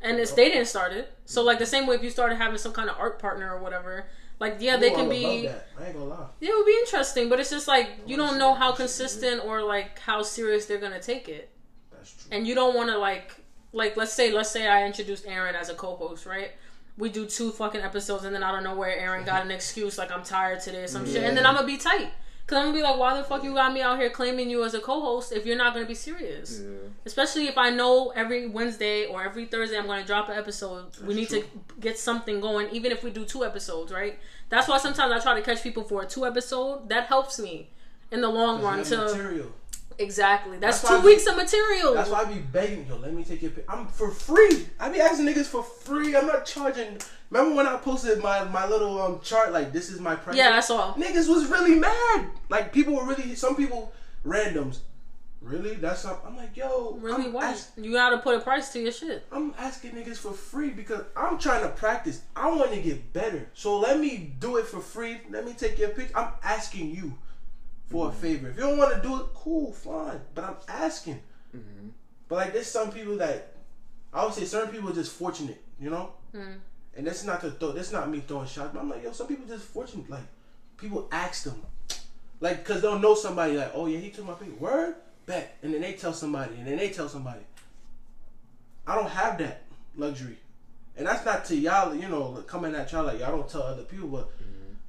[0.00, 1.12] And it's, they didn't start it.
[1.26, 3.58] So, like, the same way if you started having some kind of art partner or
[3.60, 4.06] whatever,
[4.40, 5.46] like, yeah, they Ooh, can be.
[5.46, 5.68] that.
[5.78, 6.26] I ain't gonna lie.
[6.40, 8.76] Yeah, it would be interesting, but it's just like, you don't know how they should
[8.78, 8.82] do.
[8.84, 11.50] consistent or, like, how serious they're to take it.
[11.92, 12.36] That's true.
[12.36, 13.36] And you don't want to, like,
[13.72, 16.52] like, let's say, let's say I introduced Aron as a co host, right?
[16.96, 19.98] We do two fucking episodes, and then I don't know where Aron got an excuse,
[19.98, 22.10] like I'm tired today or some shit, and then I'm gonna be tight.
[22.50, 24.64] Cause I'm gonna be like, why the fuck you got me out here claiming you
[24.64, 26.60] as a co-host if you're not gonna be serious?
[26.60, 26.78] Yeah.
[27.06, 30.86] Especially if I know every Wednesday or every Thursday I'm gonna drop an episode.
[31.06, 31.42] we need true.
[31.42, 31.46] to
[31.78, 34.18] get something going, even if we do two episodes, right?
[34.48, 36.88] That's why sometimes I try to catch people for a two episode.
[36.88, 37.70] That helps me
[38.10, 38.82] in the long run.
[38.82, 39.52] To material.
[40.00, 41.94] Exactly, that's, That's two weeks be- of material.
[41.94, 43.64] That's why I be begging, yo, let me take your pic.
[43.68, 44.66] I'm for free.
[44.78, 46.16] I be asking niggas for free.
[46.16, 46.98] I'm not charging.
[47.30, 50.36] Remember when I posted my, my little um chart, like, this is my price?
[50.36, 50.94] yeah, that's all.
[50.94, 52.26] Niggas was really mad.
[52.48, 53.92] Like, people were really, some people,
[54.26, 54.78] randoms.
[55.40, 55.74] Really?
[55.74, 56.98] That's not, I'm like, yo.
[57.00, 57.44] Really, I'm what?
[57.44, 59.24] ask- you gotta put a price to your shit.
[59.32, 62.20] I'm asking niggas for free because I'm trying to practice.
[62.36, 63.48] I want to get better.
[63.54, 65.18] So let me do it for free.
[65.30, 66.16] Let me take your picture.
[66.16, 67.16] I'm asking you
[67.90, 68.48] for a favor.
[68.48, 70.20] If you don't want to do it, cool, fine.
[70.34, 71.20] But I'm asking.
[71.54, 71.90] Mhm.
[72.28, 73.54] But like, there's some people that
[74.12, 76.12] I would say certain people are just fortunate, you know.
[76.34, 76.58] Mm.
[76.96, 77.72] And that's not to throw.
[77.72, 78.70] That's not me throwing shots.
[78.72, 80.08] But I'm like, yo, some people just fortunate.
[80.08, 80.22] Like,
[80.76, 81.62] people ask them,
[82.40, 83.56] like, cause they'll know somebody.
[83.56, 84.54] Like, oh yeah, he took my picture.
[84.56, 84.94] Word,
[85.26, 85.56] bet.
[85.62, 87.40] And then they tell somebody, and then they tell somebody.
[88.86, 89.62] I don't have that
[89.96, 90.38] luxury,
[90.96, 91.94] and that's not to y'all.
[91.94, 94.30] You know, coming at y'all like y'all don't tell other people, but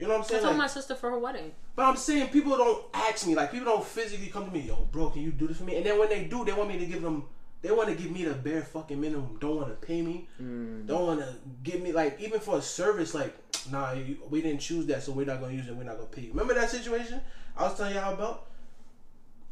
[0.01, 0.39] you know what I'm saying?
[0.41, 1.51] I told Like, my sister for her wedding.
[1.75, 3.35] but I'm saying people don't ask me.
[3.35, 5.77] Like people don't physically come to me, yo, bro, can you do this for me?
[5.77, 7.25] And then when they do, they want me to give them.
[7.61, 9.37] They want to give me the bare fucking minimum.
[9.39, 10.27] Don't want to pay me.
[10.41, 10.87] Mm.
[10.87, 13.13] Don't want to give me like even for a service.
[13.13, 13.35] Like
[13.69, 15.75] nah, you, we didn't choose that, so we're not gonna use it.
[15.75, 16.23] We're not gonna pay.
[16.23, 16.29] you.
[16.29, 17.21] Remember that situation
[17.55, 18.47] I was telling y'all about?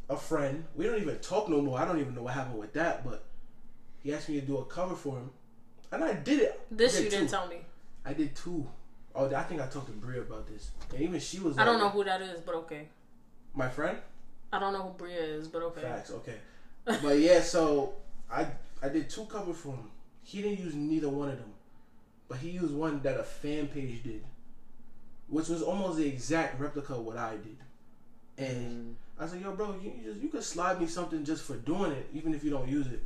[0.08, 0.64] A friend.
[0.74, 1.78] We don't even talk no more.
[1.78, 3.04] I don't even know what happened with that.
[3.04, 3.22] But
[4.02, 5.30] he asked me to do a cover for him,
[5.92, 6.60] and I did it.
[6.68, 7.58] This did you didn't tell me.
[8.04, 8.66] I did two.
[9.20, 11.58] Oh, I think I talked to Bria about this, and even she was.
[11.58, 12.88] I don't know who that is, but okay.
[13.54, 13.98] My friend.
[14.50, 15.82] I don't know who Bria is, but okay.
[15.82, 16.36] Facts, okay.
[17.02, 17.92] But yeah, so
[18.32, 18.46] I
[18.82, 19.90] I did two covers for him.
[20.22, 21.52] He didn't use neither one of them,
[22.28, 24.24] but he used one that a fan page did,
[25.28, 27.58] which was almost the exact replica of what I did.
[28.38, 29.22] And mm.
[29.22, 31.92] I said, "Yo, bro, you, you just you could slide me something just for doing
[31.92, 33.02] it, even if you don't use it."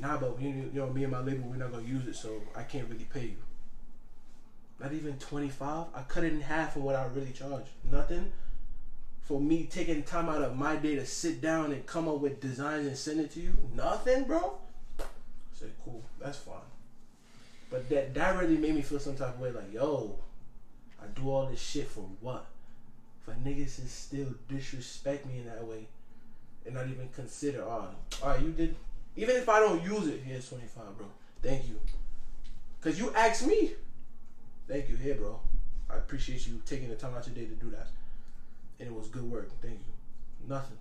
[0.00, 2.42] Nah, but you, you know, me and my label, we're not gonna use it, so
[2.56, 3.36] I can't really pay you.
[4.80, 5.86] Not even twenty five.
[5.94, 7.66] I cut it in half of what I really charge.
[7.90, 8.32] Nothing
[9.24, 12.40] for me taking time out of my day to sit down and come up with
[12.40, 13.56] designs and send it to you?
[13.74, 14.58] Nothing, bro.
[15.00, 15.04] I
[15.54, 16.56] said, cool, that's fine.
[17.70, 20.18] But that that really made me feel some type of way, like, yo,
[21.02, 22.46] I do all this shit for what?
[23.24, 25.86] For niggas to still disrespect me in that way
[26.66, 27.88] and not even consider, oh,
[28.22, 28.76] all right, you did.
[29.16, 31.06] Even if I don't use it, here's 25, bro.
[31.42, 31.80] Thank you.
[32.78, 33.72] Because you asked me.
[34.68, 35.40] Thank you, here, bro.
[35.90, 37.88] I appreciate you taking the time out your day to do that
[38.78, 39.50] and it was good work.
[39.60, 40.48] Thank you.
[40.48, 40.78] Nothing.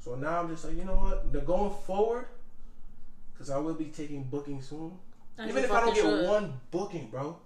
[0.00, 1.32] So now I'm just like, you know what?
[1.32, 2.26] The going forward,
[3.32, 4.92] because I will be taking bookings soon.
[5.38, 6.28] As Even if I don't get should.
[6.28, 7.36] one booking, bro,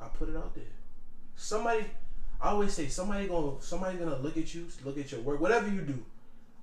[0.00, 0.64] I put it out there.
[1.36, 1.84] Somebody,
[2.40, 5.68] I always say, somebody gonna, somebody gonna look at you, look at your work, whatever
[5.68, 6.04] you do,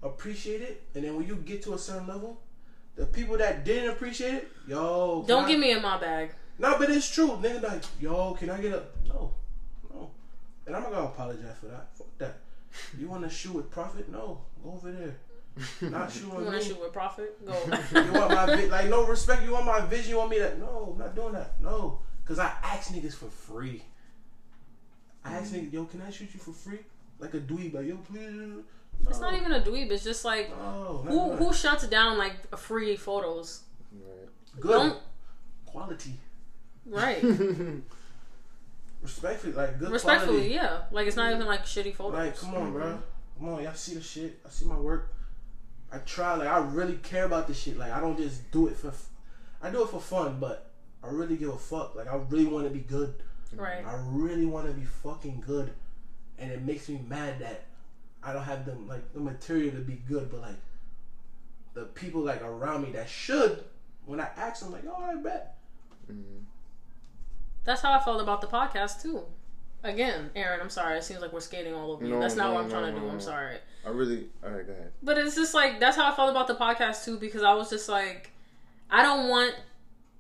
[0.04, 2.41] appreciate it, and then when you get to a certain level,
[2.95, 6.32] the people that didn't appreciate it, yo, Don't I- get me in my bag.
[6.60, 7.30] No, but it's true.
[7.41, 9.34] Nigga like, yo, can I get a no,
[9.93, 10.12] no.
[10.67, 11.88] And I'm not gonna apologize for that.
[11.98, 12.38] Fuck that.
[13.00, 14.10] You wanna shoot with profit?
[14.12, 14.41] No.
[14.63, 15.15] Go over there.
[15.89, 17.45] Not shoot You want to shoot with profit?
[17.45, 17.54] Go.
[18.06, 20.58] You want my vi- like no respect, you want my vision, you want me to
[20.58, 21.60] no, I'm not doing that.
[21.62, 22.00] No.
[22.26, 23.82] Cause I ask niggas for free.
[25.26, 26.80] I ask niggas, yo, can I shoot you for free?
[27.19, 28.63] like a dweeb, like yo, please.
[29.10, 29.91] It's not even a dweeb.
[29.91, 31.38] It's just like No, who that.
[31.39, 33.63] who shuts down like free photos.
[34.60, 34.98] good Don't
[35.65, 36.13] quality,
[36.86, 37.24] right.
[39.02, 40.54] respectfully, like good Respectfully, quality.
[40.56, 40.82] yeah.
[40.92, 42.13] Like it's not even like shitty photos.
[42.18, 43.00] Like, come on, bro.
[43.38, 44.39] Come on, y'all see the shit.
[44.46, 45.13] I see my work.
[45.92, 46.36] I try.
[46.36, 47.78] Like, I really care about this shit.
[47.78, 48.89] Like, I don't just do it for.
[48.89, 49.10] F-
[49.62, 50.72] I do it for fun, but
[51.04, 51.96] I really give a fuck.
[51.96, 53.13] Like, I really want to be good.
[53.56, 53.84] Right.
[53.86, 55.72] I really want to be fucking good,
[56.38, 57.65] and it makes me mad that
[58.22, 60.30] I don't have them like the material to be good.
[60.30, 60.58] But like,
[61.74, 63.63] the people like around me that should,
[64.06, 65.58] when I ask them, like, oh, I bet.
[66.12, 66.44] Mhm.
[67.70, 69.22] That's how I felt about the podcast too.
[69.84, 70.98] Again, Aron, I'm sorry.
[70.98, 72.16] It seems like we're skating all over you.
[72.16, 73.10] No, That's not no, what I'm trying no, to do.
[73.12, 73.58] I'm sorry.
[73.86, 74.26] I really.
[74.44, 74.92] All right, go ahead.
[75.04, 77.70] But it's just like that's how I felt about the podcast too because I was
[77.70, 78.32] just like,
[78.90, 79.54] I don't want.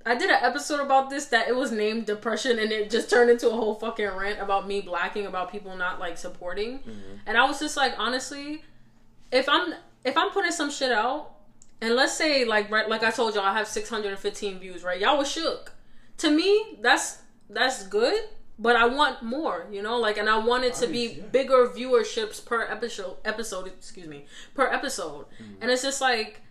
[0.05, 3.31] I did an episode about this that it was named depression and it just turned
[3.31, 7.15] into a whole fucking rant about me blacking about people not like supporting, mm-hmm.
[7.25, 8.61] and I was just like, honestly,
[9.31, 9.73] if I'm
[10.05, 11.31] if I'm putting some shit out,
[11.81, 15.01] and let's say like right, like I told y'all, I have 615 views, right?
[15.01, 15.73] Y'all was shook.
[16.19, 18.21] To me, that's that's good,
[18.57, 21.23] but I want more, you know, like, and I want it to be yeah.
[21.31, 23.17] bigger viewerships per episode.
[23.25, 25.55] Episode, excuse me, per episode, mm.
[25.61, 26.41] and it's just like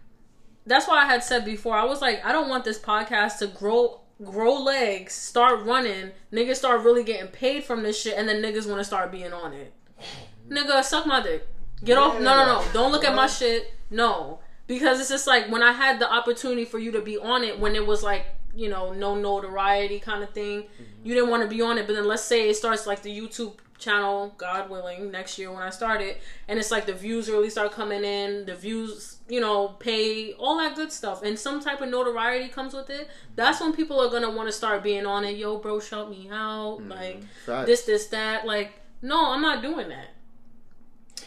[0.66, 1.74] that's why I had said before.
[1.74, 6.56] I was like, I don't want this podcast to grow grow legs, start running, niggas
[6.56, 9.52] start really getting paid from this shit, and then niggas want to start being on
[9.52, 9.72] it.
[10.48, 11.46] Nigga, suck my dick.
[11.84, 12.14] Get off.
[12.14, 12.64] No, no, no.
[12.72, 13.72] Don't look at my shit.
[13.90, 14.40] No.
[14.66, 17.58] Because it's just like when I had the opportunity for you to be on it
[17.58, 18.26] when it was like,
[18.58, 20.84] you know, no notoriety kind of thing, mm-hmm.
[21.04, 21.86] you didn't want to be on it.
[21.86, 25.62] But then let's say it starts like the YouTube channel, God willing, next year when
[25.62, 29.40] I start it, and it's like the views really start coming in, the views, you
[29.40, 33.08] know, pay, all that good stuff, and some type of notoriety comes with it.
[33.36, 35.36] That's when people are gonna want to start being on it.
[35.36, 36.78] Yo, bro, shout me out.
[36.80, 36.90] Mm-hmm.
[36.90, 37.66] Like, Facts.
[37.66, 38.44] this, this, that.
[38.44, 40.08] Like, no, I'm not doing that.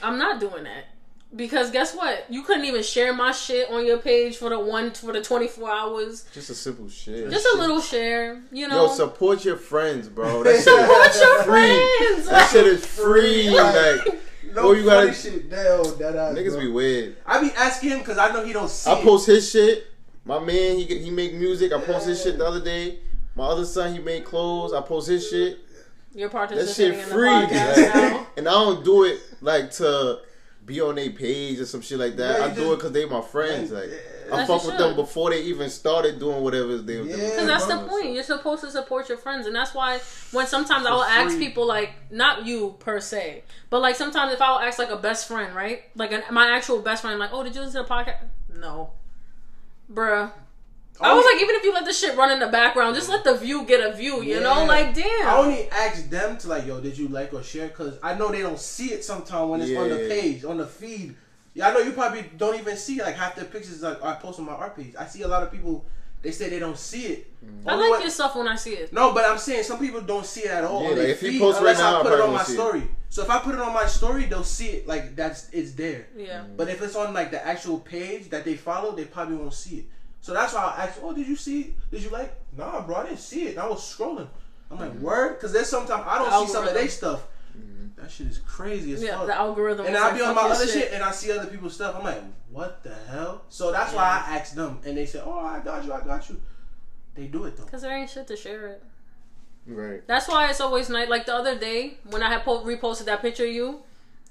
[0.03, 0.85] I'm not doing that.
[1.33, 2.25] Because guess what?
[2.29, 5.71] You couldn't even share my shit on your page for the one for the 24
[5.71, 6.25] hours.
[6.33, 7.29] Just a simple shit.
[7.31, 8.87] Just a little share, you know.
[8.87, 10.43] Yo, support your friends, bro.
[10.43, 11.51] That shit Support is your free.
[11.53, 12.27] friends.
[12.27, 13.49] That shit is free.
[13.49, 14.05] Like
[14.53, 15.49] No Oh, you gotta- funny shit.
[15.49, 16.59] Damn, that ass, niggas bro.
[16.59, 17.15] be weird.
[17.25, 18.89] I be asking him because I know he don't see.
[18.91, 19.03] I it.
[19.03, 19.87] post his shit.
[20.25, 21.71] My man, he he make music.
[21.71, 22.99] I post his shit the other day.
[23.35, 24.73] My other son, he made clothes.
[24.73, 25.59] I post his shit.
[26.13, 27.29] You're That participating shit in the free.
[27.29, 30.19] podcast like, and I don't do it like to
[30.71, 32.39] be on their page or some shit like that.
[32.39, 33.71] Yeah, I you do just- it because they my friends.
[33.71, 33.89] Like
[34.33, 37.19] I fuck with them before they even started doing whatever they were doing.
[37.19, 38.13] Yeah, Because that's the point.
[38.13, 39.99] You're supposed to support your friends, and that's why
[40.31, 44.31] when sometimes I For will ask people like, not you per se, but like sometimes
[44.33, 45.83] if I will ask like a best friend, right?
[45.95, 48.23] Like an, my actual best friend, I'm like, oh, did you listen to the podcast?
[48.57, 48.91] No,
[49.91, 50.31] bruh.
[51.03, 53.23] I was like, even if you let the shit run in the background, just let
[53.23, 54.21] the view get a view.
[54.21, 55.27] You know, like damn.
[55.27, 57.67] I only ask them to like, yo, did you like or share?
[57.67, 60.67] Because I know they don't see it sometimes when it's on the page, on the
[60.67, 61.15] feed.
[61.53, 64.39] Yeah, I know you probably don't even see like half the pictures like I post
[64.39, 64.93] on my art page.
[64.97, 65.85] I see a lot of people.
[66.21, 67.33] They say they don't see it.
[67.43, 67.63] Mm.
[67.67, 68.93] I like when- your stuff when I see it.
[68.93, 70.83] No, but I'm saying some people don't see it at all.
[70.83, 72.21] Yeah, on their like, if you feed post right unless now, I I put it
[72.21, 72.55] on my see it.
[72.55, 72.83] story.
[73.09, 76.07] So if I put it on my story, they'll see it like that's it's there.
[76.15, 76.41] Yeah.
[76.43, 76.57] Mm.
[76.57, 79.77] But if it's on like the actual page that they follow, they probably won't see
[79.79, 79.85] it.
[80.21, 81.75] So that's why I asked, oh, did you see?
[81.89, 82.33] Did you like?
[82.55, 83.57] Nah, bro, I didn't see it.
[83.57, 84.27] I was scrolling.
[84.69, 85.01] I'm like, mm-hmm.
[85.01, 87.27] word, because there's sometimes I don't The see some of their stuff.
[87.57, 88.01] Mm-hmm.
[88.01, 89.27] That shit is crazy as Yeah, fuck.
[89.27, 89.85] the algorithm.
[89.85, 90.93] and I'll be on my other shit.
[90.93, 91.95] and I see other people's stuff.
[91.97, 93.43] I'm like, what the hell?
[93.49, 96.29] So that's why I asked them, and they said, oh, I got you, I got
[96.29, 96.39] you.
[97.15, 97.65] They do it though.
[97.65, 98.83] Cause there ain't shit to share it.
[99.65, 100.05] Right.
[100.07, 101.09] That's why it's always nice.
[101.09, 103.81] Like the other day when I had po- reposted that picture of you,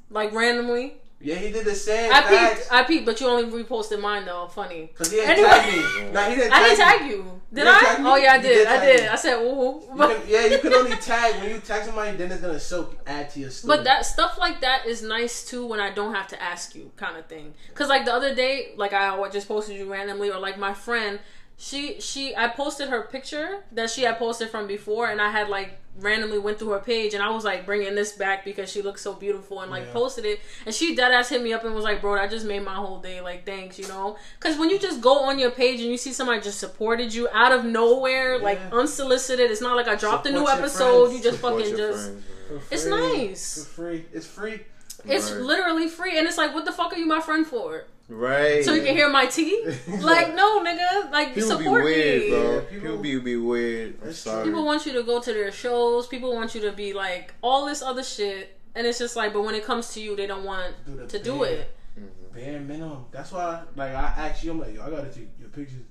[0.09, 0.95] like randomly.
[1.23, 2.11] Yeah, he did the same.
[2.13, 2.69] I peeped.
[2.73, 4.49] I peeped, but you only reposted mine though.
[4.49, 4.91] Funny.
[4.95, 5.49] Cause he didn't Anyway.
[5.51, 6.11] tag me.
[6.13, 6.51] Nah, he didn't.
[6.51, 7.41] Tag I didn't tag you.
[7.53, 7.81] Did didn't I?
[7.81, 7.97] tag?
[8.01, 8.49] Oh yeah, I did.
[8.55, 9.01] did I did.
[9.03, 9.09] me.
[9.09, 9.83] I said ooh.
[9.83, 12.59] You But, can- yeah, you can only tag when you tag somebody, then it's gonna
[12.59, 13.77] soak add to your story.
[13.77, 16.91] but that stuff like that is nice too when I don't have to ask you,
[16.97, 17.53] kind of thing.
[17.75, 21.19] Cause like the other day, like I just posted you randomly, or like my friend,
[21.63, 25.49] she she I posted her picture that she had posted from before, and I had
[25.51, 28.81] like randomly went through her page, and I was like bringing this back because she
[28.81, 29.93] looked so beautiful, and like Yeah.
[29.93, 32.47] posted it, and she dead ass hit me up and was like, bro, I just
[32.47, 33.21] made my whole day.
[33.21, 34.17] Like thanks, you know.
[34.41, 37.29] Cause when you just go on your page and you see somebody just supported you
[37.31, 41.09] out of nowhere, like unsolicited, it's not like I dropped a new episode.
[41.09, 41.17] friends.
[41.19, 42.05] You just Support fucking just.
[42.11, 42.63] friends, For man.
[42.71, 43.65] It's nice.
[43.65, 44.05] For free.
[44.15, 44.61] It's free.
[45.05, 45.41] It's Right.
[45.43, 47.85] literally free, and it's like, what the fuck are you my friend for?
[48.11, 48.65] Right.
[48.65, 49.65] So you can hear my tea?
[50.01, 51.11] like, no, nigga.
[51.13, 52.31] Like, People be support weird, me.
[52.31, 52.55] bro.
[52.55, 53.99] Yeah, people, people- be be weird.
[54.03, 54.45] I'm sorry.
[54.45, 56.07] People want you to go to their shows.
[56.09, 59.43] People want you to be like all this other shit, and it's just like, but
[59.43, 61.73] when it comes to you, they don't want Do the to do it.
[61.99, 62.35] Mm-hmm.
[62.35, 63.05] Bare minimum.
[63.13, 65.83] That's why, like, I asked you, I'm like, yo, I gotta take your pictures.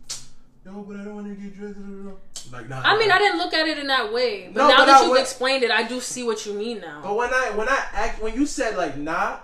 [0.65, 1.77] no, but I don't want to get dressed.
[2.53, 2.81] Like, nah.
[2.83, 3.15] I mean, nah.
[3.15, 5.11] I didn't look at it in that way, but No, now but that I you've
[5.11, 7.01] went- explained it, I do see what you mean now.
[7.03, 9.39] But when I when I act when you said like nah,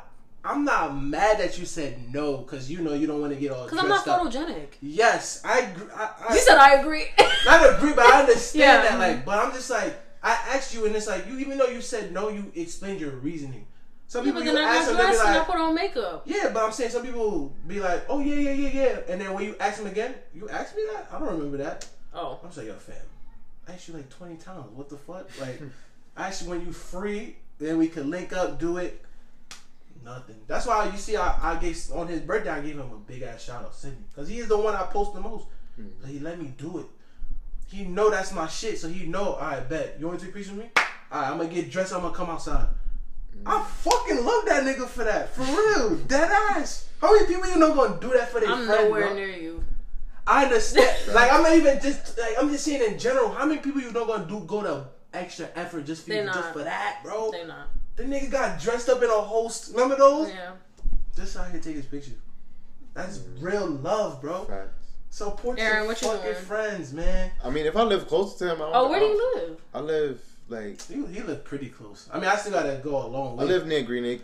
[0.46, 3.52] I'm not mad that you said no because you know you don't want to get
[3.52, 4.22] all Because I'm not up.
[4.22, 4.68] photogenic.
[4.82, 7.06] Yes, I, agree- I, I You said I agree.
[7.46, 8.82] not agree, but I understand Yeah.
[8.98, 9.00] that.
[9.00, 11.82] Like, but I'm just like I asked you, and it's like you even though you
[11.82, 13.66] said no, you explained your reasoning.
[14.08, 15.74] Some Yeah, people but you then I ask them, they be and I put on
[15.76, 16.24] makeup.
[16.26, 19.34] yeah, but I'm saying some people be like, oh yeah, yeah, yeah, yeah, and then
[19.34, 21.88] when you ask them again, you asked me that, I don't remember that.
[22.14, 22.96] Oh, I'm like, yo, fam,
[23.68, 24.66] I asked you like 20 times.
[24.76, 25.28] What the fuck?
[25.42, 25.60] Like,
[26.18, 29.02] I asked you when you free, then we could link up, do it.
[30.06, 30.36] Nothing.
[30.46, 33.24] That's why you see, I, I gave on his birthday, I gave him a big
[33.24, 35.48] ass shout out, Sydney, because he is the one I post the most.
[35.82, 35.90] Mm-hmm.
[36.00, 36.86] So he let me do it.
[37.68, 39.36] He know that's my shit, so he know.
[39.36, 40.72] I bet you want to take pictures with me.
[41.12, 41.92] All right, I'm gonna get dressed.
[41.92, 42.68] I'm gonna come outside.
[43.36, 43.48] Mm-hmm.
[43.48, 46.88] I fucking love that nigga for that, for real, dead ass.
[47.02, 49.16] How many people you know gonna do that for their I'm friend, nowhere bro?
[49.16, 49.64] near you.
[50.28, 50.98] I understand.
[51.16, 53.32] like I'm not even just like I'm just saying in general.
[53.32, 56.54] How many people you know gonna do go to extra effort just for you, just
[56.54, 57.32] for that, bro?
[57.32, 57.70] They're not.
[57.96, 59.66] The nigga got dressed up in a host.
[59.66, 60.30] St- remember those?
[60.30, 60.52] Yeah.
[61.16, 62.12] Just out here taking his picture.
[62.94, 64.44] That's real love, bro.
[64.46, 64.72] Facts.
[65.10, 66.36] Support Aron, your what fucking doing?
[66.36, 67.32] friends, man.
[67.44, 69.62] I mean, if I live close to him, I don't, Oh, where do you live?
[69.74, 72.10] I live like He, he lived pretty close.
[72.12, 73.46] I mean, I still gotta go a long way.
[73.46, 74.24] I live near Green Acre.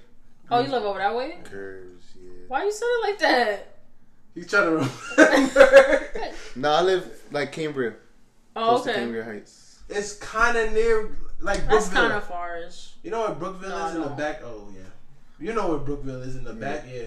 [0.49, 1.37] Oh, you live over that way?
[1.45, 2.29] Curves, yeah.
[2.49, 3.67] Why you said it like that?
[4.35, 6.07] He's trying to remember.
[6.57, 7.93] No, I live like Cambria,
[8.57, 8.99] Oh, close to okay.
[8.99, 9.79] Cambria Heights.
[9.87, 12.90] it's kind of near, like That's kind of farish.
[13.03, 14.41] You know where Brookville No, is in the back?
[14.43, 14.81] Oh yeah.
[15.39, 16.59] You know where Brookville is in the Yeah.
[16.59, 16.85] back?
[16.91, 17.05] Yeah.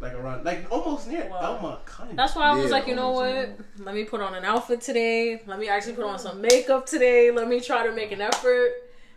[0.00, 1.40] Like around, like almost near Wow.
[1.40, 2.16] Elma, kind of.
[2.16, 3.34] That's why I was Yeah, like, you know what?
[3.34, 5.40] almost, Let me put on an outfit today.
[5.46, 7.30] Let me actually put on some makeup today.
[7.30, 8.72] Let me try to make an effort.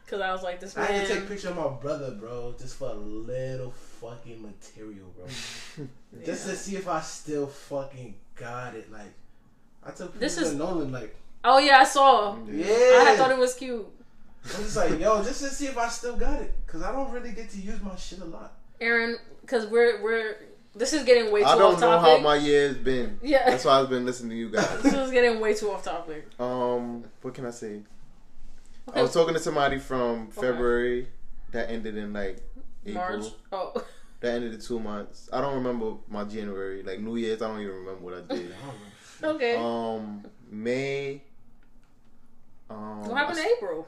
[0.05, 2.55] Because I was like, this I had to take a picture of my brother, bro,
[2.57, 5.25] just for a little fucking material, bro.
[6.25, 8.89] Just to see if I still fucking got it.
[8.89, 9.11] Like,
[9.85, 12.37] I took This is- of Nolan, like, Oh, yeah, I saw.
[12.47, 12.65] yeah.
[13.01, 13.85] I had thought it was cute.
[14.43, 17.11] I'm just like, yo, just to see if I still got it, cause I don't
[17.11, 18.53] really get to use my shit a lot.
[18.79, 20.37] Aron, because we're, we're,
[20.75, 22.17] this is getting way too I don't off know topic.
[22.17, 23.19] how my year's been.
[23.21, 23.49] Yeah.
[23.49, 24.81] That's why I've been listening to you guys.
[24.83, 26.27] this is getting way too off topic.
[26.39, 27.81] um, what can I say?
[28.89, 28.99] Okay.
[28.99, 31.07] I was talking to somebody from February
[31.51, 32.37] that ended in like
[32.85, 33.19] April.
[33.19, 33.25] March.
[33.51, 33.83] Oh.
[34.19, 35.29] That ended in two months.
[35.31, 37.39] I don't remember my January, like New Year's.
[37.43, 38.55] I don't even remember what I did.
[39.23, 39.55] Okay.
[39.55, 41.21] um, May.
[42.69, 43.87] Um, what happened I- in April?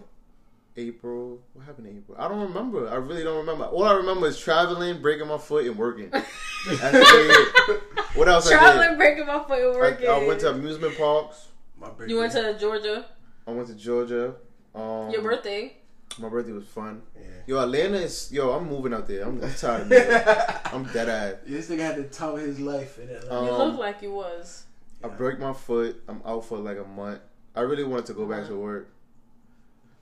[0.77, 1.39] April.
[1.53, 2.17] What happened in April?
[2.19, 2.89] I don't remember.
[2.89, 3.65] I really don't remember.
[3.65, 6.09] All I remember is traveling, breaking my foot, and working.
[6.09, 6.33] That's
[6.93, 7.81] really it.
[8.15, 10.07] What else Traveling, breaking my foot, and working.
[10.07, 11.47] I, I went to amusement parks.
[11.79, 11.89] My.
[12.07, 13.05] You went to Georgia.
[13.47, 14.35] I went to Georgia.
[14.75, 15.75] Um, Your birthday.
[16.17, 17.01] My birthday was fun.
[17.15, 17.21] Yeah.
[17.47, 18.31] Yo, Atlanta is.
[18.31, 19.23] Yo, I'm moving out there.
[19.25, 20.27] I'm, I'm tired of it.
[20.73, 21.35] I'm dead ass.
[21.45, 23.45] This nigga had to tell his life in Atlanta.
[23.45, 24.65] You Um, look like you was.
[25.03, 26.01] I broke my foot.
[26.07, 27.21] I'm out for like a month.
[27.55, 28.89] I really wanted to go back to work.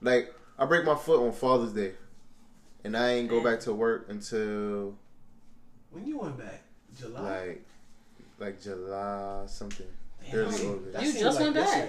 [0.00, 1.92] Like I break my foot on Father's Day,
[2.84, 4.96] and I ain't go back to work until
[5.90, 6.62] when you went back,
[6.98, 7.20] July.
[7.46, 7.64] like
[8.38, 9.86] like July something.
[10.24, 11.02] Damn, early that seemed- August.
[11.04, 11.88] You seemed just like went back.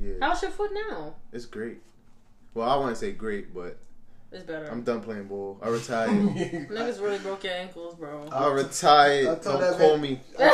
[0.00, 1.14] Yeah, How's your foot now?
[1.32, 1.78] it's great.
[2.54, 3.78] Well, I wouldn't say great, but
[4.30, 4.66] It's better.
[4.70, 5.58] I'm done playing ball.
[5.62, 6.10] I retired.
[6.10, 8.26] Niggas really broke your ankles, bro.
[8.30, 9.28] I retired.
[9.28, 10.20] I Don't call man- me.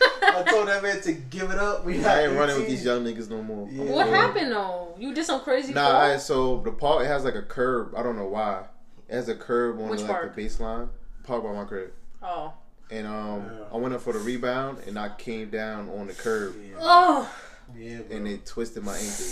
[0.00, 1.84] I told that man to give it up.
[1.84, 3.68] We I had ain't running with these young niggas no more.
[3.70, 3.84] Yeah.
[3.84, 4.94] what happened though?
[4.98, 5.72] You did some crazy.
[5.72, 5.98] Nah.
[5.98, 7.94] I, so the park it has like a curb.
[7.96, 8.64] I don't know why.
[9.08, 10.34] It has a curb on Which like park?
[10.34, 10.88] the baseline.
[11.24, 11.92] Park by my crib.
[12.22, 12.52] oh.
[12.90, 13.64] And um, Yeah.
[13.72, 17.34] I went up for the rebound and I came down on the curb Yeah, Oh.
[17.76, 18.16] yeah bro.
[18.16, 19.24] and it twisted my ankle.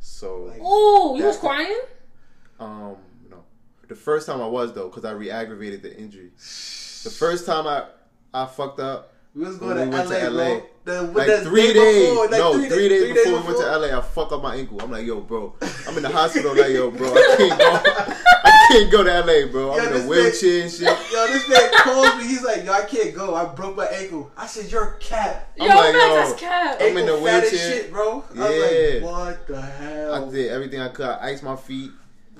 [0.00, 1.76] So Like- Oh, you was crying?
[2.60, 2.96] um,
[3.28, 3.44] no.
[3.88, 6.30] The first time I was though, because I re-aggravated the injury.
[6.36, 7.86] The first time I
[8.34, 10.44] I fucked up, we was going when to, we went LA, to LA.
[10.58, 10.66] bro.
[10.86, 12.08] The, like the three day days.
[12.10, 13.78] before, like no, three, three, days, days, three before we went to.
[13.78, 14.80] LA, I fuck up my ankle.
[14.80, 15.54] I'm like, yo, bro,
[15.86, 16.56] I'm in the hospital.
[16.56, 17.80] like, yo, bro, I can't go.
[18.44, 19.72] I can't go to LA, bro.
[19.72, 21.12] I'm Yo, in this a wheelchair and shit.
[21.12, 22.28] Yo, this man calls me.
[22.28, 23.34] He's like, yo, I can't go.
[23.34, 24.30] I broke my ankle.
[24.36, 25.50] I said, you're a cat.
[25.56, 26.76] Yo, I'm like, Max, yo, that's cap.
[26.80, 27.50] I'm in the fat wheelchair.
[27.50, 28.24] shit, bro.
[28.30, 28.48] I Yeah.
[28.48, 30.14] was like, what the hell?
[30.28, 31.04] I did everything I could.
[31.06, 31.90] I iced my feet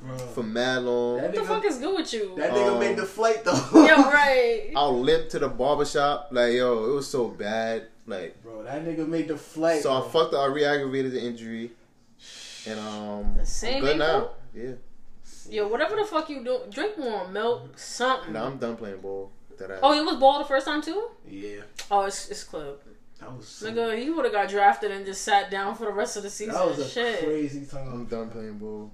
[0.06, 0.18] Bro.
[0.18, 1.16] for mad long.
[1.18, 2.34] That What the nigga- fuck is good with you?
[2.36, 3.52] That nigga Um, made the flight, though.
[3.74, 4.72] Yo, right.
[4.76, 6.28] I limped to the barbershop.
[6.30, 7.88] Like, yo, it was so bad.
[8.06, 9.82] Like, Bro, that nigga made the flight.
[9.82, 10.40] so I fucked up.
[10.40, 11.72] I re-aggravated the injury,
[12.66, 14.30] and um, The same good now.
[14.54, 14.72] Yeah.
[15.50, 18.32] Yo, whatever the fuck you do, drink more milk, something.
[18.32, 19.30] Now I'm done playing ball.
[19.58, 21.08] That I, Oh, it was ball the first time too?
[21.28, 21.60] Yeah.
[21.90, 22.78] Oh, it's it's club.
[23.20, 25.92] That was so, Nigga, he would have got drafted and just sat down for the
[25.92, 26.52] rest of the season.
[26.54, 27.20] that was a Shit.
[27.24, 27.88] crazy time.
[27.92, 28.90] I'm done playing ball.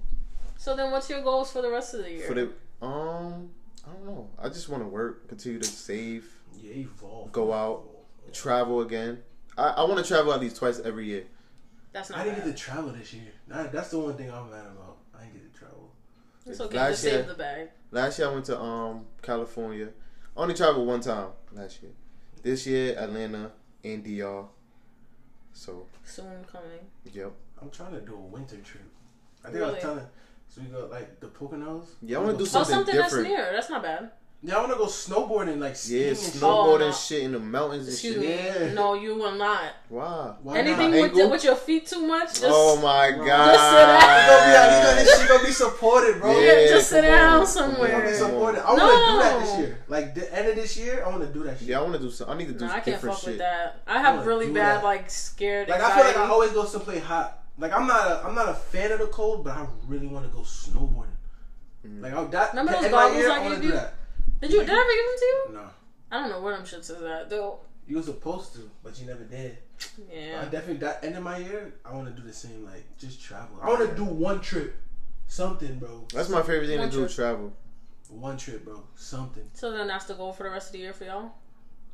[0.63, 2.25] So then, what's your goals for the rest of the year?
[2.25, 2.43] For the
[2.81, 3.49] um,
[3.85, 4.29] I don't know.
[4.41, 6.25] I just want to work, continue to save,
[6.57, 7.33] Yeah, evolve.
[7.33, 7.83] Go out.
[8.31, 9.21] travel again.
[9.57, 11.25] I, I want to travel at least twice every year.
[11.91, 12.45] That's not I didn't bad.
[12.45, 13.25] get to travel this year.
[13.49, 14.99] That, that's the one thing I'm mad about.
[15.13, 15.91] I didn't get to travel.
[16.45, 16.77] It's okay.
[16.77, 17.69] Last Just year- save the bag.
[17.91, 19.89] Last year I went to um California.
[20.37, 21.91] I only traveled one time last year.
[22.41, 23.51] This year Atlanta
[23.83, 24.45] and DR.
[25.51, 26.79] So Soon coming.
[27.11, 27.33] yep.
[27.61, 28.83] I'm trying to do a winter trip.
[29.43, 29.73] I think I Really?
[29.73, 30.05] was telling.
[30.53, 31.85] So we go like the Poconos.
[32.03, 33.27] Yeah, I wanna do something, Oh, Something something different.
[33.27, 33.51] that's near.
[33.53, 34.11] That's not bad.
[34.45, 36.33] Yeah, I want to go snowboarding, like skiing Yeah, and shit.
[36.33, 36.91] snowboarding Oh, no.
[36.91, 38.21] shit in the mountains and Excuse shit.
[38.23, 38.65] me.
[38.67, 38.73] Yeah.
[38.73, 39.71] No, you will not.
[39.89, 40.35] Wow.
[40.43, 40.99] Why Anything not?
[40.99, 41.29] with, Ankle?
[41.31, 43.53] with your feet too much, just, oh my god!
[43.53, 43.79] Just god.
[43.79, 44.43] sit down.
[44.43, 46.31] You gonna be, gonna, this shit gonna be supported, bro.
[46.41, 47.91] Yeah, yeah, just sit come down on, come somewhere.
[47.91, 48.65] gonna be supported.
[48.67, 49.77] I want to do that this year.
[49.87, 51.67] Like the end of this year, I want to do that shit.
[51.69, 52.29] Yeah, I want to do some.
[52.29, 53.29] I need to do Nah, I can't different fuck shit.
[53.29, 53.79] with that.
[53.87, 54.83] I I have wanna really bad, that.
[54.83, 56.19] like, scared Like I feel like anxiety.
[56.29, 57.39] I always go someplace hot.
[57.57, 60.25] Like I'm not a I'm not a fan of the cold, but I really want
[60.25, 61.07] to go snowboarding.
[61.85, 62.01] Mm.
[62.01, 62.49] Like I, that.
[62.51, 63.73] Remember to those end goggles year, I wanna gave do you?
[63.73, 63.93] that.
[64.41, 64.59] Did you?
[64.61, 65.53] Did I ever give them to you?
[65.53, 65.69] No,
[66.11, 67.59] I don't know where them shits is at though.
[67.87, 69.57] you were supposed to, but you never did.
[69.81, 70.45] I Yeah.
[70.45, 72.65] definitely that end of my year, I want to do the same.
[72.65, 73.57] Like just travel.
[73.61, 74.75] I want to do one trip,
[75.27, 76.05] something, bro.
[76.13, 77.07] That's my favorite thing One to do.
[77.09, 77.53] Travel.
[78.09, 78.81] One trip, bro.
[78.95, 79.49] Something.
[79.53, 81.31] So then that's the goal for the rest of the year for y'all.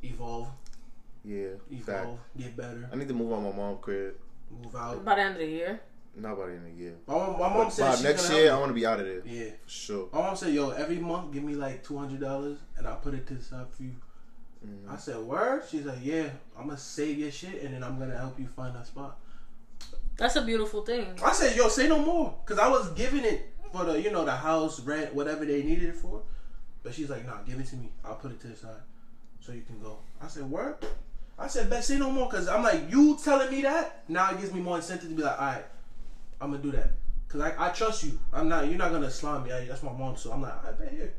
[0.03, 0.47] Evolve,
[1.25, 1.49] Yeah.
[1.81, 1.99] Fact.
[2.01, 4.15] evolve, get better, I need to move on my mom crib.
[4.51, 5.03] Move out.
[5.05, 5.81] By the end of the year.
[6.15, 6.95] Not by the end of the year.
[7.07, 9.05] My mom, my mom But said by next year, I want to be out of
[9.05, 9.21] there.
[9.25, 9.51] Yeah.
[9.63, 10.09] for sure.
[10.11, 13.13] My mom said, "Yo, every month give me like two hundred dollars, and I put
[13.13, 13.95] it to the side for you."
[14.65, 14.89] Mhm.
[14.91, 18.17] I said, "Word." She's like, "Yeah, I'm gonna save your shit, and then I'm gonna
[18.17, 19.17] help you find a spot."
[20.17, 21.17] That's a beautiful thing.
[21.23, 24.25] I said, "Yo, say no more," because I was giving it for the, you know,
[24.25, 26.23] the house rent, whatever they needed it for.
[26.83, 27.93] But she's like, "Nah, give it to me.
[28.03, 28.81] I'll put it to the side,
[29.39, 30.75] so you can go." I said, "Word."
[31.39, 34.39] I said, "Bet say no more," because I'm like, you telling me that now it
[34.39, 35.65] gives me more incentive to be like, "All right,
[36.41, 36.91] I'm gonna do that,"
[37.27, 38.19] because I, I trust you.
[38.33, 38.67] I'm not.
[38.67, 39.51] You're not gonna slime me.
[39.51, 41.13] I, that's my mom, so I'm like, "I bet here."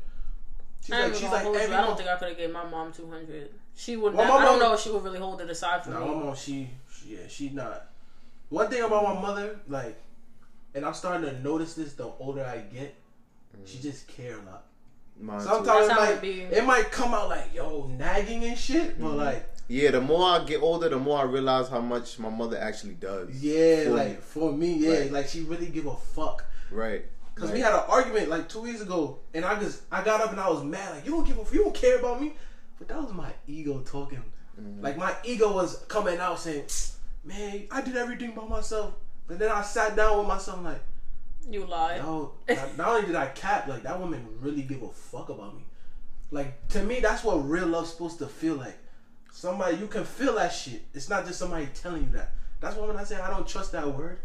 [0.83, 2.91] She's I, like, she's like, every I don't think I could have gave my mom
[2.91, 3.51] two hundred.
[3.75, 4.13] She would.
[4.13, 5.99] Well, not, my I don't know if she would really hold it aside for Nah,
[5.99, 6.05] me.
[6.05, 7.87] my mom, she, she, yeah, she not.
[8.49, 9.99] One thing about my mother, like,
[10.73, 12.95] and I'm starting to notice this the older I get,
[13.65, 13.81] she mm.
[13.81, 14.65] just care a lot.
[15.21, 15.39] Mine.
[15.41, 16.41] Sometimes That's it might, it be.
[16.55, 19.17] it might come out like, yo, nagging and shit, but Mhm.
[19.17, 22.57] like, Yeah, the more I get older, the more I realize how much my mother
[22.57, 23.29] actually does.
[23.41, 24.15] yeah, For like me.
[24.19, 25.11] for me, yeah, Right.
[25.11, 26.43] like she really give a fuck.
[26.71, 27.05] Right.
[27.35, 27.53] Cause Right.
[27.55, 30.39] we had an argument like two weeks ago, and I just I got up and
[30.41, 32.35] I was mad, like you don't give a, you don't care about me,
[32.79, 34.23] but that was my ego talking.
[34.59, 34.83] Mhm.
[34.83, 36.65] Like my ego was coming out saying,
[37.23, 38.93] man, I did everything by myself.
[39.27, 40.81] But then I sat down with myself like.
[41.49, 41.97] You lie.
[41.97, 45.55] No, not, not only did I cap, like that woman really give a fuck about
[45.55, 45.63] me.
[46.29, 48.77] Like to me, that's what real love's supposed to feel like.
[49.31, 50.83] Somebody you can feel that shit.
[50.93, 52.33] It's not just somebody telling you that.
[52.59, 54.19] That's why when I say I don't trust that word,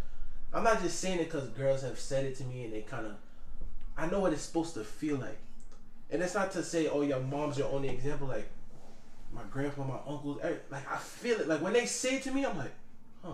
[0.53, 3.07] I'm not just saying it because girls have said it to me and they kind
[3.07, 3.13] of.
[3.97, 5.39] I know what it's supposed to feel like,
[6.11, 8.29] and it's not to say, oh, your mom's your only example.
[8.29, 8.49] Like
[9.33, 11.49] my grandpa, my uncles, eh, like I feel it.
[11.49, 12.73] Like when they say it to me, I'm like,
[13.25, 13.33] huh.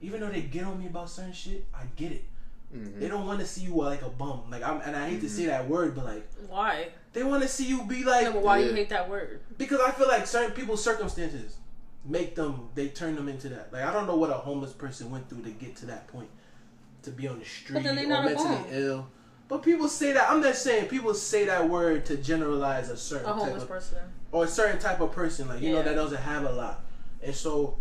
[0.00, 2.24] Even though they get on me about certain shit, I get it.
[2.74, 3.00] Mhm.
[3.00, 4.42] They don't want to see you like a bum.
[4.50, 6.88] Like I'm, and I hate to say that word, but like Why?
[7.14, 9.40] they want to see you be like Yeah, but why do you hate that word?
[9.56, 11.56] because I feel like certain people's circumstances
[12.04, 13.72] make them they turn them into that.
[13.72, 16.28] Like I don't know what a homeless person went through to get to that point
[17.04, 18.66] to be on the street then or mentally bum.
[18.70, 19.08] ill.
[19.48, 23.30] But people say that I'm not saying people say that word to generalize a certain
[23.30, 23.98] A type homeless of person.
[24.30, 26.84] or a certain type of person, like you know that doesn't have a lot,
[27.22, 27.78] and so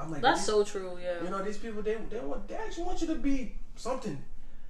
[0.00, 0.98] I'm like That's these- so true.
[1.02, 1.22] Yeah.
[1.22, 4.22] you know, these people they they want they actually want you to be something.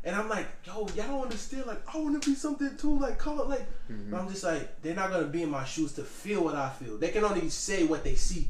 [0.04, 1.66] And I'm like, yo, y'all don't understand.
[1.66, 2.98] Like, I want to be something too.
[2.98, 3.66] Like, call it like.
[3.90, 4.12] Mhm.
[4.18, 6.98] I'm just like, they're not gonna be in my shoes to feel what I feel.
[6.98, 8.48] They can only say what they see,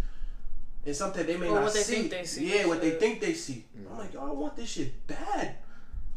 [0.87, 1.95] and something they may Or not what they see.
[1.95, 3.67] think they see, Yeah, what they think they see.
[3.79, 3.91] Mhm.
[3.93, 5.57] I'm like, yo, I want this shit bad.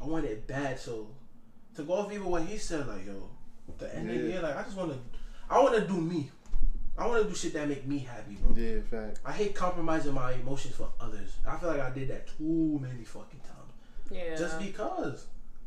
[0.01, 0.79] I want it bad.
[0.79, 1.09] So
[1.75, 3.29] to go off even what he said, like, yo,
[3.77, 4.99] the end of the year, like, I just want to,
[5.49, 6.31] I want to do me.
[6.97, 8.55] I want to do shit that make me happy, bro.
[8.55, 9.19] Yeah, fact.
[9.25, 11.33] I hate compromising my emotions for others.
[11.45, 13.44] I feel like I did that too many fucking times.
[14.11, 14.35] Yeah.
[14.35, 15.25] Just because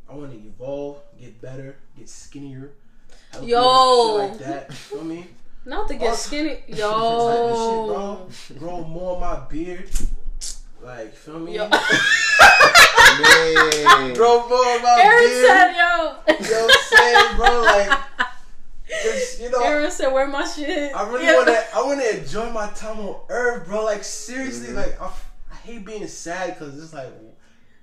[0.09, 2.71] I want to evolve, get better, get skinnier.
[3.33, 4.15] healthier, Yo.
[4.17, 4.71] like that.
[4.91, 5.29] You know what I mean?
[5.65, 6.59] Not to get All- skinny.
[6.69, 8.29] Yo.
[8.31, 8.61] shit, bro.
[8.77, 9.91] Grow more of my beard.
[10.83, 11.57] Like, feel me?
[11.57, 11.69] Yo.
[11.69, 11.81] Man.
[14.15, 15.47] Grow more of my Aron beard.
[15.47, 16.15] said, yo.
[16.29, 17.53] You know what I'm saying, bro?
[17.63, 17.91] Like,
[19.03, 20.95] just, you know, Aron said, where my shit?
[20.95, 21.35] I really Yeah.
[21.35, 21.65] want to.
[21.77, 23.85] I want to enjoy my time on Earth, bro.
[23.85, 24.77] Like seriously, Mhm.
[24.77, 25.11] like I,
[25.53, 27.13] I hate being sad because it's like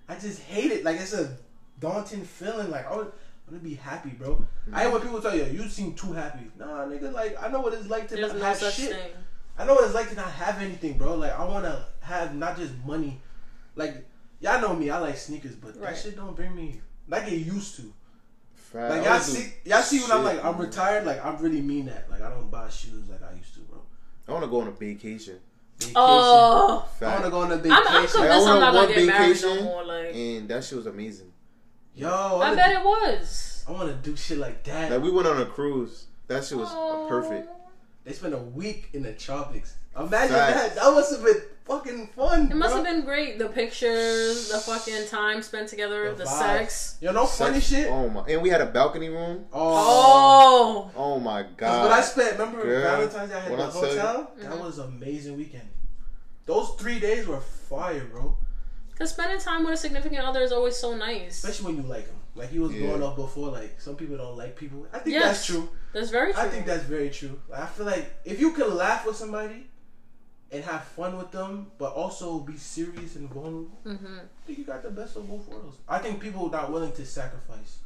[0.07, 0.83] I just hate it.
[0.83, 1.37] Like it's a
[1.79, 2.69] daunting feeling.
[2.71, 3.13] Like I want
[3.51, 4.45] to be happy, bro.
[4.73, 6.45] I hate when people tell you you seem too happy.
[6.57, 7.11] Nah, nigga.
[7.13, 8.91] Like I know what it's like to There's not no have such shit.
[8.91, 9.11] thing.
[9.57, 11.15] I know what it's like to not have anything, bro.
[11.15, 13.19] Like I want to have not just money.
[13.75, 14.05] Like
[14.39, 14.89] y'all know me.
[14.89, 15.93] I like sneakers, but Right.
[15.93, 16.81] that shit don't bring me.
[17.07, 17.93] Like it used to.
[18.53, 18.89] Fact.
[18.91, 21.05] Like I y'all see, do y'all see when I'm like I'm retired.
[21.05, 22.09] Like I really mean that.
[22.09, 23.79] Like I don't buy shoes like I used to, bro.
[24.27, 25.39] I want to go on a vacation.
[25.77, 25.93] Vacation.
[25.97, 27.71] Oh, I want to go on a vacation.
[27.73, 29.83] I'm, I'm Like, I convinced I'm not on gonna get married no vacation, more.
[29.85, 31.31] Like, and that shit was amazing.
[31.95, 33.65] Yo, I wanna- bet it was.
[33.67, 34.91] I want to do shit like that.
[34.91, 36.05] Like we went on a cruise.
[36.27, 37.05] That shit was Oh.
[37.09, 37.49] perfect.
[38.03, 39.75] They spent a week in the tropics.
[39.97, 40.53] Imagine Facts.
[40.55, 40.75] that.
[40.75, 42.51] That must have been fucking fun.
[42.51, 42.83] It must bro.
[42.83, 43.37] have been great.
[43.39, 46.39] The pictures, the fucking time spent together, The the, vibes.
[46.39, 46.97] sex.
[47.01, 47.89] You know, funny shit.
[47.91, 48.21] Oh my!
[48.27, 49.45] And we had a balcony room.
[49.53, 50.91] Oh.
[50.95, 51.83] Oh, Oh my 'Cause god!
[51.89, 54.31] When I spent, remember Girl, Valentine's Day I had the I hotel?
[54.37, 54.61] That Mhm.
[54.63, 55.69] was amazing weekend.
[56.45, 58.37] Those three days were fire, bro.
[58.91, 61.43] because spending time with a significant other is always so nice.
[61.43, 62.15] Especially when you like them.
[62.33, 62.87] Like he was Yeah.
[62.87, 63.49] going off before.
[63.49, 64.85] Like some people don't like people.
[64.93, 65.23] I think Yes.
[65.25, 65.67] that's true.
[65.93, 66.41] That's very true.
[66.41, 67.41] I think that's very true.
[67.49, 69.67] Like, I feel like if you can laugh with somebody
[70.51, 74.63] and have fun with them, but also be serious and vulnerable, hmm I think you
[74.65, 75.77] got the best of both worlds.
[75.89, 77.79] I think people are not willing to sacrifice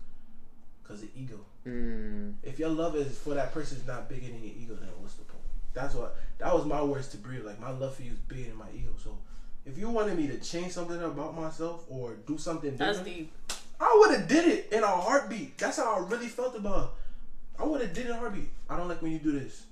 [0.84, 1.39] because of ego.
[1.66, 4.89] Mm, If your love is for that person is not bigger than your ego, then
[4.99, 5.43] what's the point?
[5.74, 7.45] That's what that was my words to breathe.
[7.45, 8.89] Like my love for you is bigger than my ego.
[9.03, 9.18] So
[9.66, 13.32] if you wanted me to change something about myself or do something That's different, deep.
[13.80, 15.57] I would have did it in a heartbeat.
[15.57, 16.84] That's how I really felt about.
[16.84, 17.62] it.
[17.62, 18.49] I would have did it in a heartbeat.
[18.70, 19.66] I don't like when you do this.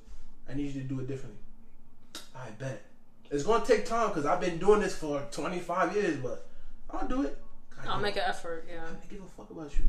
[0.49, 1.39] I need you to do it differently.
[2.37, 2.83] I bet.
[3.29, 6.47] It's gonna take time because I've been doing this for 25 years, but
[6.89, 7.37] I'll do it.
[7.83, 8.65] I I'll give- make an effort.
[8.69, 8.83] Yeah.
[8.83, 9.85] I don't give a fuck about you.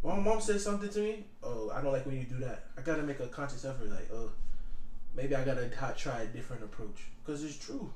[0.00, 1.26] When my mom says something to me.
[1.42, 2.64] Oh, I don't like when you do that.
[2.76, 3.88] I gotta make a conscious effort.
[3.90, 4.30] Like, oh,
[5.14, 7.02] maybe I gotta try a different approach.
[7.26, 7.92] Cause it's true.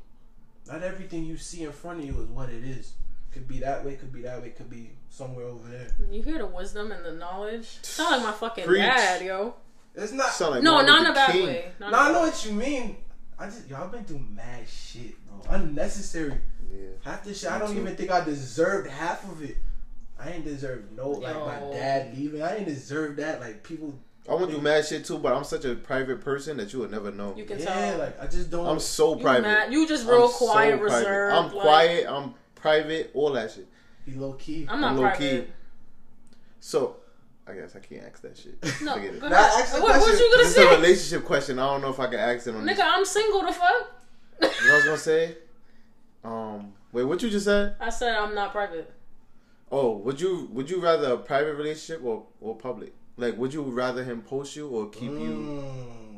[0.69, 2.93] Not everything you see in front of you is what it is.
[3.33, 3.97] Could be that way.
[3.97, 4.51] Could be that way.
[4.51, 5.89] Could be somewhere over there.
[6.11, 7.67] You hear the wisdom and the knowledge?
[7.83, 8.83] Sound like my fucking Preach.
[8.83, 9.55] dad, yo.
[9.95, 10.31] It's not.
[10.31, 11.47] sound like No, not in a bad King.
[11.47, 11.73] way.
[11.81, 12.29] Not No, I know way.
[12.29, 12.97] what you mean.
[13.39, 15.55] I just y'all been through mad shit, bro.
[15.55, 16.39] Unnecessary.
[16.73, 16.89] Yeah.
[17.05, 17.51] Half the shit.
[17.51, 17.81] I don't too.
[17.81, 19.57] even think I deserved half of it.
[20.19, 22.43] I ain't deserve no like my dad leaving.
[22.43, 23.41] I ain't deserve that.
[23.41, 26.57] Like people I want to do mad shit too, but I'm such a private person
[26.57, 27.35] that you would never know.
[27.37, 27.99] You can yeah, tell.
[27.99, 28.67] like I just don't.
[28.67, 29.43] I'm so you private.
[29.43, 29.73] mad.
[29.73, 30.97] You just I'm real so quiet, private.
[30.97, 31.35] reserved.
[31.37, 32.07] I'm like- quiet.
[32.09, 33.11] I'm private.
[33.15, 33.69] All that shit.
[34.05, 34.67] be low key.
[34.69, 35.45] I'm not I'm low key.
[36.59, 36.97] So,
[37.49, 38.59] I guess I can't ask that shit.
[38.83, 39.21] No, Forget it.
[39.21, 39.63] go Nah, ahead.
[39.63, 40.19] ask the What, what question.
[40.19, 41.59] you gonna This is a relationship question.
[41.59, 42.77] I don't know if I can ask it on this.
[42.79, 43.43] Nigga, I'm single.
[43.47, 44.03] The fuck?
[44.43, 45.37] You know what I was gonna say?
[46.25, 47.77] Um, wait, what you just said?
[47.81, 48.93] I said I'm not private.
[49.71, 52.93] Oh, would you would you rather a private relationship or or public?
[53.17, 56.13] Like, would you rather him post you or keep you Mm.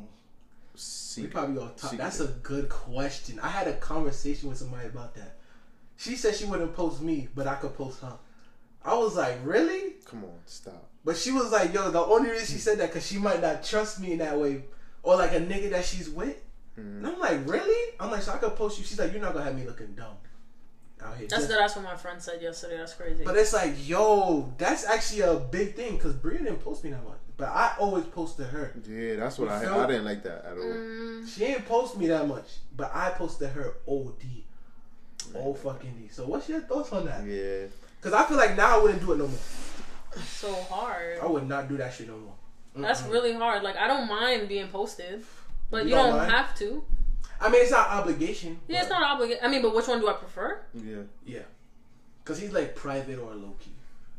[0.74, 1.32] We secret?
[1.32, 1.90] probably gonna talk.
[1.90, 1.98] Secret.
[1.98, 3.38] That's a good question.
[3.40, 5.36] I had a conversation with somebody about that.
[5.96, 8.16] She said she wouldn't post me, but I could post her.
[8.84, 9.94] I was like, really?
[10.04, 10.87] Come on, stop.
[11.04, 13.62] But she was like, yo, the only reason she said that because she might not
[13.64, 14.64] trust me in that way,
[15.02, 16.36] or like a nigga that she's with.
[16.78, 16.98] Mhm.
[16.98, 17.94] And I'm like, really?
[17.98, 18.84] I'm like, so I could post you.
[18.84, 20.16] She's like, you're not gonna have me looking dumb
[21.02, 21.28] out here.
[21.28, 22.76] That's that's what my friend said yesterday.
[22.76, 23.24] That's crazy.
[23.24, 27.04] But it's like, yo, that's actually a big thing because Bria didn't post me that
[27.04, 28.72] much, but I always posted her.
[28.88, 30.64] Yeah, that's what You I feel- I didn't like that at all.
[30.64, 32.46] Mm, She didn't post me that much,
[32.76, 34.44] but I posted her OD.
[35.36, 36.08] Oh fucking D.
[36.12, 37.24] So what's your thoughts on that?
[37.24, 37.66] Yeah,
[38.00, 39.38] Because I feel like now I wouldn't do it no more.
[40.16, 41.18] So hard.
[41.20, 42.34] I would not do that shit no more.
[42.76, 43.12] That's Mm-mm.
[43.12, 43.62] really hard.
[43.62, 45.24] Like I don't mind being posted,
[45.70, 46.84] but You you, don't don't, have to.
[47.40, 48.58] I mean, it's not obligation.
[48.68, 49.42] Yeah, it's not obligated.
[49.44, 50.60] I mean, but which one do I prefer?
[50.74, 51.02] yeah.
[51.24, 51.42] Yeah.
[52.22, 53.72] Because he's like private or low key.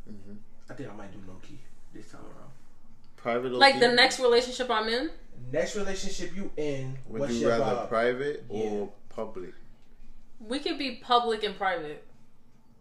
[0.06, 0.34] hmm
[0.70, 1.60] I think I might do low key
[1.94, 2.52] this time around.
[3.18, 3.54] Private.
[3.54, 5.10] Like the next relationship I'm in,
[5.52, 7.90] Next relationship you in, Would what's you your rather vibe?
[7.90, 8.64] private Yeah.
[8.70, 9.54] or public?
[10.40, 12.06] we could be public and private.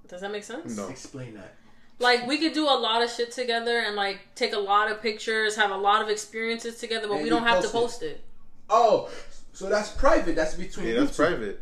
[0.08, 0.76] Does that make sense?
[0.76, 0.88] No.
[0.88, 1.54] Explain that.
[2.00, 5.02] Like we could do a lot of shit together and like take a lot of
[5.02, 8.02] pictures, have a lot of experiences together, but And we don't have to post post
[8.02, 8.24] it.
[8.70, 9.10] Oh,
[9.52, 10.36] so that's private.
[10.36, 11.22] That's between Yeah, that's two.
[11.24, 11.60] private.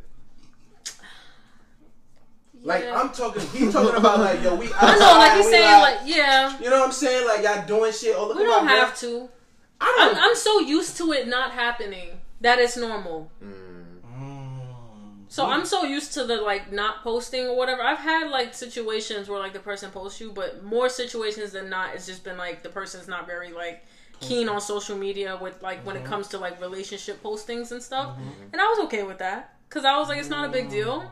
[2.62, 3.00] Like Yeah.
[3.00, 4.68] I'm talking, he's talking about like yo, we.
[4.80, 7.26] I know, like he's saying, like yeah, you know what I'm saying?
[7.26, 8.14] Like y'all doing shit.
[8.16, 8.80] Oh look we at don't my girl.
[8.80, 9.28] have to.
[9.80, 10.18] I don't.
[10.22, 13.30] I'm so used to it not happening that it's normal.
[13.42, 13.52] Mm.
[13.52, 13.65] Mm.
[15.36, 17.82] So I'm so used to the like not posting or whatever.
[17.82, 21.94] I've had like situations where like the person posts you, but more situations than not,
[21.94, 23.84] it's just been like the person's not very like
[24.20, 26.08] keen on social media with like when it Mm-hmm.
[26.12, 28.16] comes to like relationship postings and stuff.
[28.52, 31.02] And I was okay with that because I was like, it's not a big deal.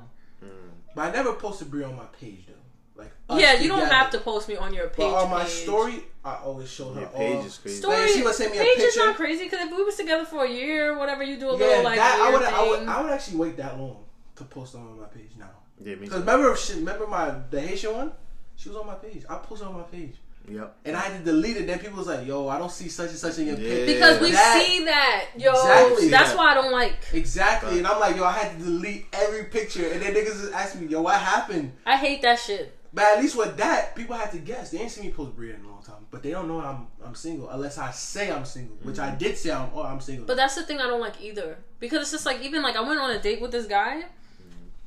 [0.42, 0.48] Mm.
[0.94, 2.54] But I never posted Brie on my page though.
[3.02, 4.98] Like us Yeah, you don't have to post me on your page.
[5.12, 5.52] But on my page.
[5.52, 7.18] story, I always show her Your all.
[7.18, 7.76] page is crazy.
[7.76, 9.96] Story, Like, she would send me a page is not crazy because if we was
[9.96, 12.48] together for a year, whatever, you do a yeah, little like that I weird would,
[12.54, 12.88] I would.
[12.88, 14.03] I would actually wait that long
[14.36, 15.50] to post them on my page now.
[15.82, 16.20] Yeah, me Cause too.
[16.20, 18.12] remember, she, remember my the Haitian one?
[18.56, 19.24] She was on my page.
[19.28, 20.14] I posted on my page.
[20.46, 20.76] Yep.
[20.84, 21.66] and I had to delete it.
[21.66, 23.66] Then people was like, "Yo, I don't see such and such in your Yeah.
[23.66, 25.52] picture." Because we That- see that, yo.
[25.52, 26.08] Exactly.
[26.10, 26.36] That's Yeah.
[26.36, 26.96] why I don't like.
[27.14, 30.52] Exactly, and I'm like, "Yo, I had to delete every picture," and then niggas just
[30.52, 32.76] ask me, "Yo, what happened?" I hate that shit.
[32.92, 34.70] But at least with that, people had to guess.
[34.70, 36.88] They ain't seen me post Bria in a long time, but they don't know I'm
[37.04, 39.18] I'm single unless I say I'm single, which I mm-hmm.
[39.18, 40.26] did say I'm oh I'm single.
[40.26, 41.56] But that's the thing I don't like either.
[41.80, 44.04] Because it's just like even like I went on a date with this guy,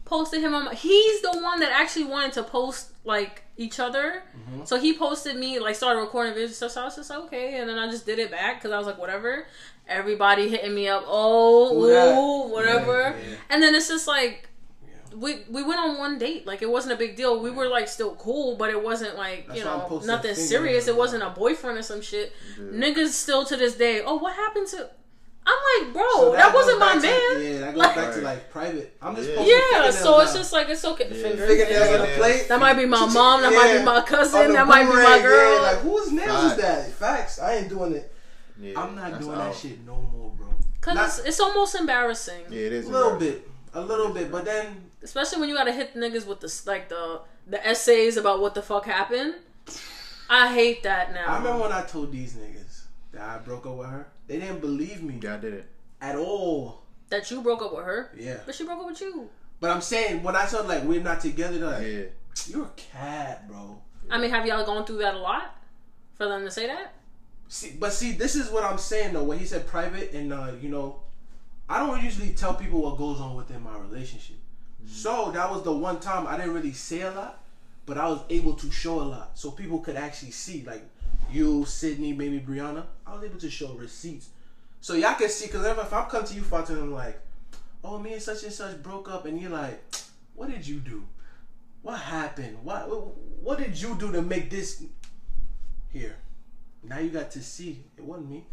[0.08, 4.24] posted him on my he's the one that actually wanted to post like each other.
[4.38, 4.66] Mm-hmm.
[4.66, 6.72] So he posted me like started recording videos and stuff.
[6.72, 8.88] So I was just okay, and then I just did it back because I was
[8.88, 9.46] like whatever.
[9.88, 13.16] Everybody hitting me up, oh, ooh, whatever.
[13.18, 13.36] Yeah, yeah.
[13.50, 14.50] And then it's just like
[14.86, 15.16] Yeah.
[15.16, 16.46] we we went on one date.
[16.46, 17.40] Like it wasn't a big deal.
[17.42, 20.88] We were like still cool, but it wasn't like That's you know nothing serious.
[20.88, 22.34] It wasn't a boyfriend or some shit.
[22.60, 24.02] Niggas still to this day.
[24.06, 24.90] Oh, what happened to?
[25.50, 27.54] I'm like, bro, So that, goes wasn't my back to- man.
[27.54, 28.98] yeah, that goes Like- back to like private.
[29.02, 29.36] I'm just Yeah.
[29.38, 30.40] posting Yeah, so it's now.
[30.40, 31.08] just like it's okay.
[31.10, 31.22] Yeah.
[31.24, 31.48] Fingers.
[31.48, 32.48] fingernails on the plate.
[32.50, 33.42] That might be my mom.
[33.42, 34.52] That might be my cousin.
[34.54, 35.54] That might be my girl.
[35.56, 36.62] Yeah, like whose nails is Facts.
[36.62, 36.92] that?
[36.92, 37.40] Facts.
[37.40, 38.14] I ain't doing it.
[38.60, 39.54] Yeah, I'm not doing out.
[39.54, 40.48] that shit no more, bro.
[40.82, 44.32] Cause Not- it's, it's almost embarrassing, Yeah, it is a little bit, a little bit,
[44.32, 48.42] but then especially when you gotta hit niggas with the like the the essays about
[48.42, 49.36] what the fuck happened.
[50.30, 51.26] I hate that now.
[51.28, 52.82] I remember when I told these niggas
[53.14, 54.08] that I broke up with her.
[54.28, 55.66] They didn't believe me Yeah, I did it.
[56.02, 56.84] at all.
[57.10, 59.30] that you broke up with her, Yeah, but she broke up with you.
[59.62, 62.48] but I'm saying when I said like we're not together, they're like Yeah.
[62.56, 63.82] you're a cat, bro.
[64.10, 65.56] I mean, have y'all gone through that a lot
[66.16, 66.94] for them to say that?
[67.50, 69.24] See, but see, this is what I'm saying though.
[69.24, 71.00] When he said private, and uh, you know,
[71.70, 74.36] I don't usually tell people what goes on within my relationship.
[74.86, 77.44] So that was the one time I didn't really say a lot,
[77.86, 80.64] but I was able to show a lot, so people could actually see.
[80.66, 80.84] Like
[81.32, 84.30] you, Sydney, maybe Brianna, I was able to show receipts,
[84.82, 85.48] so y'all can see.
[85.48, 87.20] Because if I'm coming to you, and I'm like,
[87.84, 89.82] "Oh, me and such and such broke up," and you're like,
[90.36, 91.06] "What did you do?
[91.82, 92.58] What happened?
[92.64, 92.90] What
[93.42, 94.84] what did you do to make this
[95.90, 96.18] here?"
[96.84, 97.84] Now you got to see.
[97.98, 98.46] It wasn't me.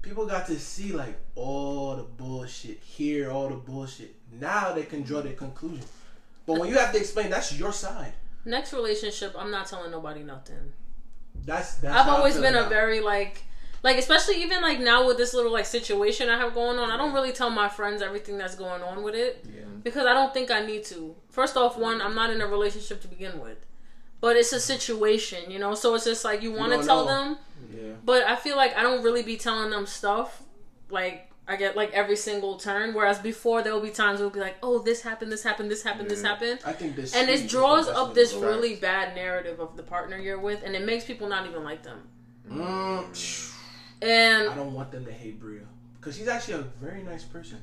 [0.00, 4.14] People got to see like all the bullshit, hear all the bullshit.
[4.40, 5.84] Now they can draw their conclusion.
[6.46, 8.14] But when you have to explain, that's your side.
[8.44, 10.72] Next relationship, I'm not telling nobody nothing.
[11.44, 11.94] That's that's.
[11.94, 13.42] I've always been a very like
[13.82, 16.96] like especially even like now with this little like situation I have going on, I
[16.96, 19.62] don't really tell my friends everything that's going on with it Yeah.
[19.82, 21.14] because I don't think I need to.
[21.30, 23.66] First off, one, I'm not in a relationship to begin with.
[24.20, 24.62] But it's a mm-hmm.
[24.62, 25.74] situation, you know?
[25.74, 27.12] So it's just like you want to tell know.
[27.12, 27.38] them,
[27.74, 27.92] Yeah.
[28.04, 30.44] but I feel like I don't really be telling them stuff
[30.88, 34.34] like I get like every single turn whereas before there will be times where it'll
[34.34, 37.24] be like, "Oh, this happened, this happened, this happened, this happened." I think this and
[37.26, 38.46] speed it is draws up this to go.
[38.46, 41.82] really bad narrative of the partner you're with and it makes people not even like
[41.82, 41.98] them.
[42.48, 43.54] Mm, psh,
[44.02, 45.62] I don't want them to hate Bria
[45.98, 47.58] because she's actually a very nice person.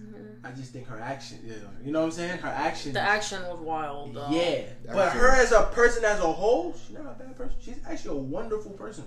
[0.00, 0.46] Mm-hmm.
[0.46, 1.54] I just think her action, yeah,
[1.84, 2.38] you know what I'm saying?
[2.38, 4.14] Her action, the action was wild.
[4.14, 4.28] Though.
[4.30, 4.62] yeah.
[4.84, 7.56] That But shit- her as a person as a whole, she's not a bad person.
[7.60, 9.04] She's actually a wonderful person.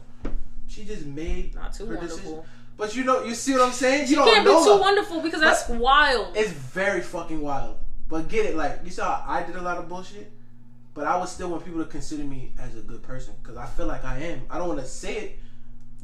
[0.67, 2.17] She just made not too her wonderful.
[2.17, 2.43] decision.
[2.81, 4.05] But you know, you see what I'm saying?
[4.07, 4.79] You You don't can't be too her.
[4.79, 6.35] wonderful because that's wild.
[6.35, 7.77] It's very fucking wild.
[8.09, 10.31] But get it, like you saw, I did a lot of bullshit,
[10.95, 13.67] but I would still want people to consider me as a good person because I
[13.67, 14.41] feel like I am.
[14.49, 15.39] I don't want to say it,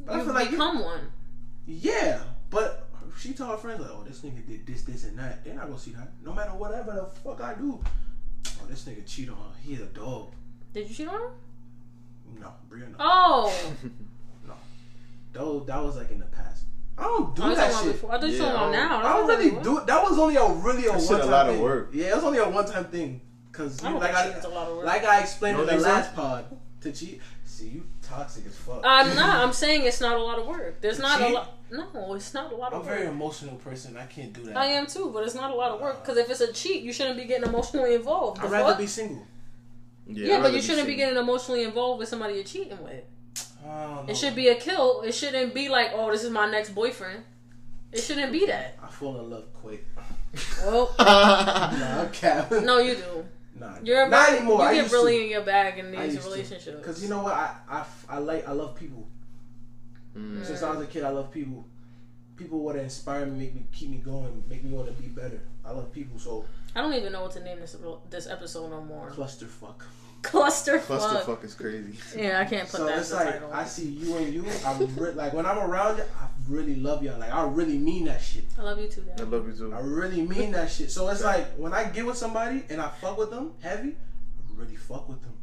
[0.05, 1.11] but I feel like become one.
[1.65, 2.19] yeah.
[2.51, 5.55] But she told her friends like, "Oh, this nigga did this, this, and that." They're
[5.55, 6.11] not gonna see that.
[6.23, 7.83] No matter whatever the fuck I do.
[8.61, 9.51] Oh, this nigga cheat on her.
[9.63, 10.31] He's a dog.
[10.75, 11.29] Did you cheat on her?
[12.39, 13.51] No, Bria, oh.
[14.47, 14.53] no.
[14.53, 14.57] Oh,
[15.33, 16.65] That was, that was like in the past.
[16.97, 17.91] I don't do I that shit.
[17.93, 18.11] before.
[18.15, 19.07] I thought you Yeah, were talking about I don't- now.
[19.09, 19.85] I don't really do it.
[19.87, 21.63] That was only a really a That shit one a time lot of thing.
[21.63, 21.89] work.
[21.93, 23.21] Yeah, it was only a one time thing.
[23.51, 24.85] Cause I like think I lot of work.
[24.85, 25.89] like I explained You in the think so?
[25.89, 26.45] last pod
[26.81, 27.21] to cheat.
[27.43, 28.77] See, you toxic as fuck.
[28.77, 29.37] Uh, I'm not.
[29.37, 30.79] I'm saying it's not a lot of work.
[30.81, 31.53] There's not a lot.
[31.71, 32.87] No, it's not a lot of work.
[32.87, 33.97] I'm a very emotional person.
[33.97, 34.55] I can't do that.
[34.57, 35.95] I am too, but it's not a lot of work.
[35.95, 38.41] Uh, because if it's a cheat, you shouldn't be getting emotionally involved.
[38.41, 38.77] The I'd rather fuck?
[38.79, 39.25] be single.
[40.07, 43.03] yeah, I'd but rather you shouldn't be getting emotionally involved with somebody you're cheating with.
[43.65, 44.11] I don't know.
[44.11, 45.01] It should be a kill.
[45.01, 47.23] It shouldn't be like, oh, this is my next boyfriend.
[47.91, 48.77] It shouldn't be that.
[48.83, 49.85] I fall in love quick.
[50.63, 52.65] Well, Nah, I'm capping.
[52.65, 53.25] no, you do.
[53.59, 54.59] nah, You're not very- anymore.
[54.59, 55.23] You I get really to.
[55.23, 56.85] in your bag in these relationships.
[56.85, 57.33] Cause you know what?
[57.33, 59.07] I, I, I like I love people.
[60.15, 60.45] Mm.
[60.45, 61.65] Since I was a kid, I love people.
[62.35, 65.07] People want to inspire me, make me keep me going, make me want to be
[65.07, 65.39] better.
[65.65, 66.19] I love people.
[66.19, 67.75] So I don't even know what to name this
[68.09, 69.09] this episode no more.
[69.11, 69.81] clusterfuck.
[70.21, 71.43] Cluster Clusterfuck fuck.
[71.43, 71.97] is crazy.
[72.15, 73.53] Yeah, I can't put So that it's as the like title.
[73.53, 74.45] I see you and you.
[74.65, 77.19] I'm re- like when I'm around you, I really love y'all.
[77.19, 78.45] Like I really mean that shit.
[78.57, 79.73] I love you too, I love you too.
[79.73, 80.91] I really mean that shit.
[80.91, 84.59] So it's like when I get with somebody and I fuck with them heavy, I
[84.59, 85.33] really fuck with them.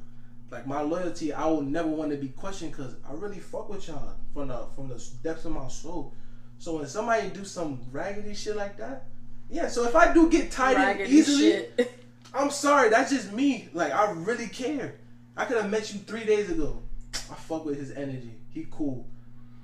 [0.50, 3.88] Like my loyalty, I will never want to be questioned because I really fuck with
[3.88, 6.14] y'all from the from the depths of my soul.
[6.58, 9.06] So when somebody do some raggedy shit like that,
[9.50, 9.68] yeah.
[9.68, 12.00] So if I do get tied in Raggedy easily, shit.
[12.34, 12.90] I'm sorry.
[12.90, 13.68] That's just me.
[13.72, 14.96] Like I really care.
[15.36, 16.82] I could have met you three days ago.
[17.14, 18.34] I fuck with his energy.
[18.50, 19.06] He cool.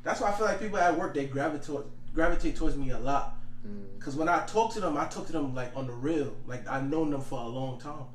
[0.02, 1.80] That's why I feel like people at work they gravitate
[2.14, 3.36] gravitate towards me a lot.
[3.66, 4.00] Mm.
[4.00, 6.32] Cause when I talk to them, I talk to them like on the real.
[6.46, 8.06] Like I've known them for a long time.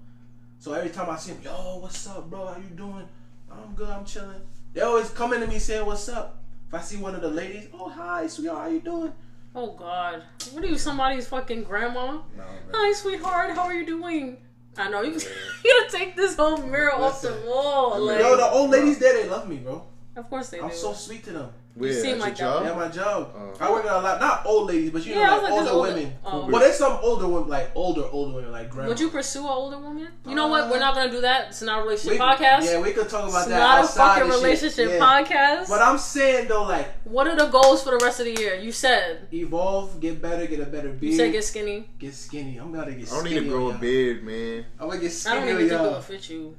[0.58, 2.48] So every time I see them, yo, what's up, bro?
[2.48, 3.08] How you doing?
[3.52, 3.90] I'm good.
[3.90, 4.42] I'm chilling.
[4.74, 7.68] They always coming to me saying, "What's up?" If I see one of the ladies,
[7.74, 9.14] oh hi, sweetheart, how you doing?
[9.54, 10.78] Oh God, what are you?
[10.78, 12.08] Somebody's fucking grandma?
[12.08, 12.64] No, man.
[12.74, 13.52] Hi, sweetheart.
[13.52, 14.38] How are you doing?
[14.78, 15.14] I know you.
[15.14, 15.20] You
[15.90, 18.00] gotta take this whole mirror off the wall.
[18.00, 19.84] Like, Yo, the old ladies there, they love me, bro.
[20.16, 20.76] of course they I'm do.
[20.76, 21.50] so sweet to them.
[21.76, 22.66] Where, seem at like your that.
[22.66, 23.34] Yeah, my job.
[23.36, 23.54] Oh.
[23.60, 25.70] I work with a lot, not old ladies, but you Yeah, know, like like, older
[25.72, 26.14] older- women.
[26.26, 26.48] oh.
[26.50, 28.88] But there's some older women, like older, older women, like grandma.
[28.90, 30.08] Would you pursue an older woman?
[30.26, 30.64] You know what?
[30.64, 31.50] Uh, We're not gonna do that.
[31.50, 32.64] It's not a relationship We- podcast.
[32.64, 33.60] Yeah, we could talk about it's that.
[33.60, 35.00] not a fucking relationship Yeah.
[35.00, 35.68] podcast.
[35.68, 38.56] But I'm saying though, like what are the goals for the rest of the year?
[38.56, 39.28] You said.
[39.34, 41.90] evolve, get better, get a better beard, You said get skinny.
[42.00, 42.56] get skinny.
[42.58, 43.12] I'm gonna get skinny.
[43.12, 43.36] I don't skinny.
[43.42, 44.66] need to grow on a beard, man.
[44.80, 45.36] I'm gonna get skinny.
[45.36, 45.52] I skinny.
[45.52, 45.90] don't on even think y'all.
[45.90, 46.56] it would fit you.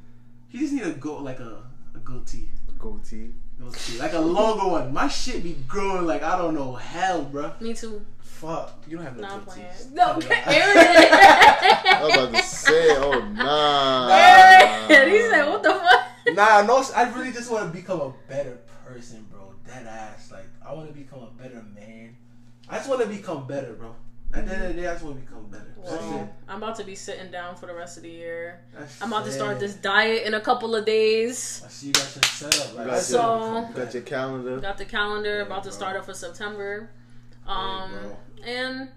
[0.49, 1.63] He just need to go like a
[1.95, 2.51] a goatee.
[2.79, 3.33] Goatee.
[3.61, 3.99] Goatee.
[3.99, 4.93] Like a longer one.
[4.93, 7.53] My shit be growing like I don't know hell, bro.
[7.61, 8.05] Me too.
[8.21, 8.85] Fuck.
[8.87, 14.09] You don't have no Nah, I'm No, I was about to say, oh nah.
[14.11, 16.85] Aron, he said, "What the fuck?" Nah, no.
[16.95, 19.55] I really just want to become a better person, bro.
[19.67, 20.31] Dead ass.
[20.31, 22.15] Like I want to become a better man.
[22.69, 23.95] I just want to become better, bro.
[24.35, 25.65] At the end of the day, I just want to become better.
[25.83, 26.29] That's Well, it.
[26.49, 28.61] I'm about to be sitting down for the rest of the year.
[28.77, 31.63] That's I'm about to start this diet in a couple of days.
[31.65, 32.75] I see you got your setup.
[32.75, 34.61] Like, You I got, So- your, got your calendar.
[34.61, 36.91] Got the calendar Yeah, about to start up for September.
[37.47, 37.93] Um,
[38.43, 38.89] Yeah, and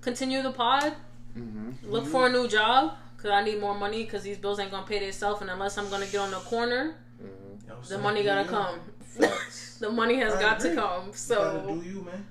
[0.00, 0.94] continue the pod.
[1.34, 4.70] hmm Look for a new job because I need more money because these bills ain't
[4.70, 5.40] gonna pay themselves.
[5.42, 8.02] And unless I'm gonna get on the corner, hmm You know what I'm the saying?
[8.02, 8.48] money Do gotta you.
[8.48, 8.80] come.
[9.80, 10.80] The money has I got to agree.
[10.82, 11.06] come.
[11.08, 12.26] You So do you, man.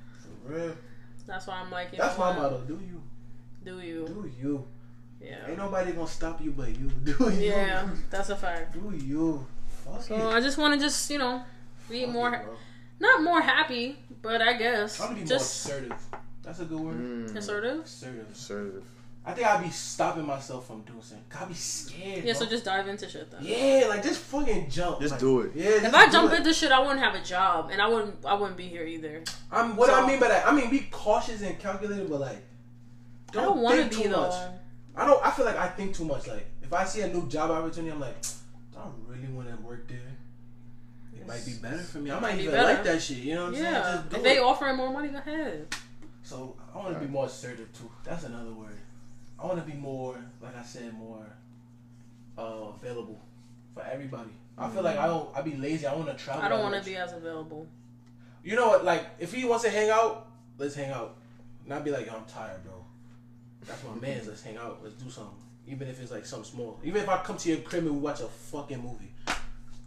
[0.46, 0.76] For real.
[1.28, 2.52] That's why I'm like, you That's know my what?
[2.52, 2.62] motto.
[2.62, 3.02] Do you?
[3.64, 4.08] Do you?
[4.08, 4.64] Do you?
[5.22, 5.48] Yeah.
[5.48, 6.90] Ain't nobody gonna stop you but you.
[7.04, 7.50] Do you?
[7.50, 8.74] Yeah, that's a fact.
[8.74, 9.46] Do you?
[9.84, 10.36] Fuck So it.
[10.36, 11.44] I just want to just you know
[11.90, 12.46] be Fuck more, it,
[13.00, 16.04] not more happy, but I guess I'm be just more assertive.
[16.44, 16.96] That's a good word.
[16.96, 17.36] Mm.
[17.36, 17.80] assertive.
[17.84, 18.32] Assertive.
[18.32, 18.84] Assertive.
[19.28, 21.26] I think I'll be stopping myself from doing something.
[21.38, 22.24] I'll be scared.
[22.24, 23.42] Yeah, so just dive into shit then.
[23.44, 25.02] yeah, like just fucking jump.
[25.02, 25.52] Just like, do it.
[25.54, 25.86] Yeah.
[25.86, 26.38] If I do jump it.
[26.40, 28.26] into shit, I wouldn't have a job, and I wouldn't.
[28.26, 29.24] I wouldn't be here either.
[29.52, 30.48] I'm what So- I mean by that.
[30.48, 32.42] I mean be cautious and calculated, but like
[33.32, 34.22] I don't want to think be too though.
[34.30, 34.52] much.
[34.96, 35.26] I don't.
[35.26, 36.26] I feel like I think too much.
[36.28, 39.62] Like if I see a new job opportunity, I'm like, do I really want to
[39.62, 39.98] work there?
[41.14, 42.12] It might be better for me.
[42.12, 42.74] I might Might be even better.
[42.76, 43.18] like that shit.
[43.18, 43.66] You know what I'm saying?
[43.74, 44.42] Yeah, Just if they it.
[44.44, 45.68] offering more money, go ahead.
[46.24, 47.90] So I want to be more assertive too.
[48.06, 48.78] That's another word.
[49.40, 51.26] I want to be more, like I said, more
[52.38, 53.20] uh, available
[53.74, 54.32] for everybody.
[54.58, 55.30] I feel like I don't.
[55.36, 55.86] I be lazy.
[55.86, 56.42] I want to travel.
[56.42, 57.68] I don't want to be as available.
[58.44, 58.84] You know what?
[58.84, 60.28] Like if he wants to hang out,
[60.58, 61.18] let's hang out.
[61.66, 62.74] Not be like, Yo, I'm tired, bro.
[63.68, 64.28] That's my man's.
[64.28, 64.80] Let's hang out.
[64.82, 65.36] Let's do something.
[65.68, 66.80] Even if it's like something small.
[66.84, 69.12] Even if I come to your crib and we watch a fucking movie.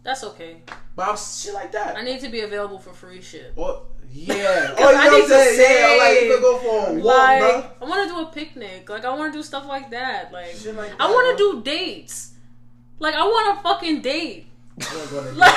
[0.03, 0.57] That's okay.
[0.95, 1.95] But I'm shit like that.
[1.95, 3.53] I need to be available for free shit.
[4.13, 4.75] Yeah.
[4.77, 5.99] Oh, you I know what need I'm to saying?
[5.99, 6.03] Yeah.
[6.05, 7.65] Like you could go for a walk, Like bro.
[7.81, 8.89] I want to do a picnic.
[8.89, 10.31] Like I want to do stuff like that.
[10.33, 12.33] Like like I want to do dates.
[12.99, 14.47] Like I want a fucking date.
[14.81, 15.55] I wanna go on a date, Like-.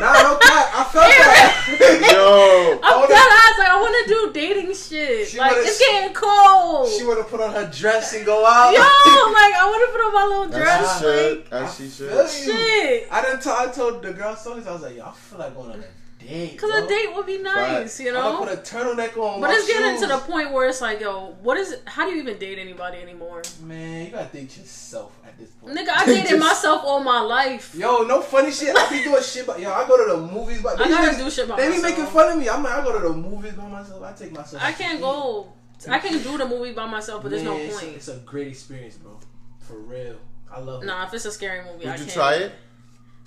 [0.00, 0.66] Nah, no cap.
[0.74, 2.12] I felt that.
[2.12, 2.78] Yo.
[2.82, 3.58] I'm wanna- dead ass.
[3.58, 5.28] Like I want to do dating shit.
[5.28, 6.88] She like wanna- it's getting cold.
[6.90, 8.72] she wanna put on her dress and go out.
[8.72, 10.98] Yo, like I want to put on my little As dress.
[10.98, 11.52] she should.
[11.52, 12.10] Like As she I should.
[12.10, 13.08] feel shit.
[13.10, 13.56] I didn't tell.
[13.56, 14.66] I told the girl stories.
[14.66, 15.84] I was like, yo, I feel like going on a
[16.18, 16.58] date.
[16.58, 18.00] Cause a date would be nice, Facts.
[18.00, 18.38] you I'm know.
[18.38, 19.40] put a turtleneck on.
[19.40, 21.72] But my it's getting to the point where it's like, yo, what is?
[21.72, 21.82] it?
[21.86, 23.42] How do you even date anybody anymore?
[23.62, 25.76] Man, you gotta date yourself at this point.
[25.78, 27.74] Nigga, I dated Just- myself all my life.
[27.74, 28.74] Yo, no funny shit.
[28.76, 31.12] I be doing shit, but yo, I go to the movies, but I these gotta
[31.12, 32.48] niggas- do shit by They be making fun of me.
[32.48, 34.02] I'm like, I go to the movies by myself.
[34.02, 34.62] I take myself.
[34.62, 35.52] I can't go.
[35.88, 37.94] I can do the movie by myself, but there's no it's- point.
[37.96, 39.18] It's, a great experience, bro.
[39.60, 40.16] For real,
[40.52, 40.86] I love it.
[40.86, 42.10] Nah, if it's a scary movie, I Would you can't.
[42.14, 42.52] try it?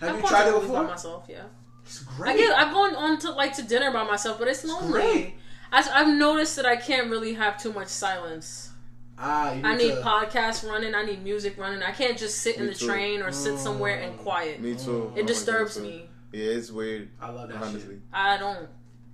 [0.01, 1.43] Have I've you tried it movies by myself, yeah.
[1.85, 2.33] It's great.
[2.33, 2.57] I get.
[2.57, 4.91] I've gone on to like to dinner by myself, but it's lonely.
[4.91, 5.33] great.
[5.73, 8.69] I, have noticed that I can't really have too much silence.
[9.17, 10.93] ah, you I need to- podcasts running.
[10.95, 11.81] I need music running.
[11.83, 12.87] I can't just sit in the too.
[12.87, 14.23] train or sit somewhere and Mm.
[14.23, 14.61] quiet.
[14.61, 15.13] Me too.
[15.15, 16.09] It Oh disturbs God, me.
[16.33, 17.09] Yeah, it's weird.
[17.21, 17.95] I love that Honestly.
[17.95, 18.01] shit.
[18.13, 18.67] I don't.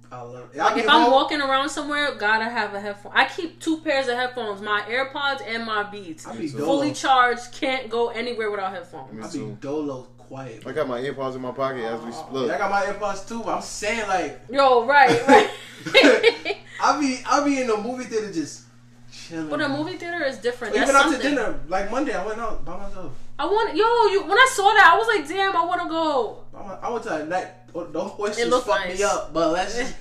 [0.09, 0.57] I love it.
[0.57, 3.11] Like I if I'm home- walking around somewhere, gotta have a headphone.
[3.13, 6.25] I keep two pairs of headphones, my AirPods and my Beats.
[6.25, 6.59] I be too.
[6.59, 6.65] dolo.
[6.65, 9.35] Fully charged, can't go anywhere without Me headphones.
[9.35, 10.65] I be dolo quiet.
[10.65, 12.11] I got my AirPods in my pocket as we oh.
[12.11, 12.51] Yeah, split.
[12.51, 13.41] I got my AirPods too.
[13.43, 15.49] But I'm saying like, Yo, right, right.
[16.81, 18.63] I be I be in the movie theater just
[19.11, 19.49] chilling.
[19.49, 20.75] but a movie theater is different.
[20.75, 23.13] Even That's out to dinner, like Monday, I went out by myself.
[23.39, 25.89] I want yo, you when I saw that, I was like, damn, I want to
[25.89, 26.43] go.
[26.81, 27.47] I went, to a night.
[27.73, 28.97] Those oysters It looked fucked nice.
[28.97, 29.95] me up, but let's just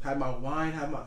[0.00, 1.00] had my wine, had my.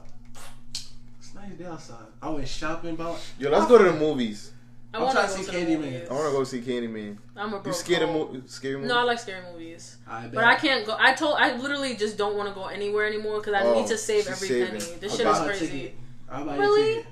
[0.74, 2.06] It's nice day outside.
[2.22, 4.52] I went shopping, but Yo, let's go to the movies.
[4.94, 6.10] I I'm want trying to to see to the Candyman.
[6.10, 7.18] I want to go see Candyman.
[7.36, 8.32] I'm a You scared of hoe.
[8.32, 8.90] mo- scary movies?
[8.90, 10.96] No, I like scary movies, I but I can't go.
[11.00, 13.88] I told I literally just don't want to go anywhere anymore because I Oh, need
[13.88, 14.68] to save every saving.
[14.68, 14.80] penny.
[15.00, 15.68] This I'll shit is crazy.
[15.68, 15.96] ticket.
[16.32, 17.06] I'll buy Really?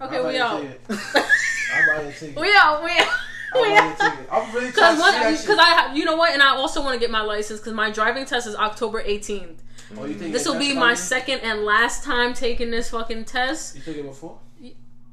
[0.00, 0.62] Okay, we your out.
[0.90, 2.36] I'll buy your ticket.
[2.40, 2.82] we out.
[2.84, 3.08] We out.
[3.54, 3.98] I'll We buy your out.
[3.98, 4.28] ticket.
[4.32, 5.14] I'm really trying Because to what?
[5.14, 5.58] see that Because.
[5.60, 8.24] I, you know what, and I also want to get my license because my driving
[8.24, 9.58] test is October 18th.
[9.96, 13.76] Oh, This will be test my second and last time taking this fucking test.
[13.76, 14.38] You took it before?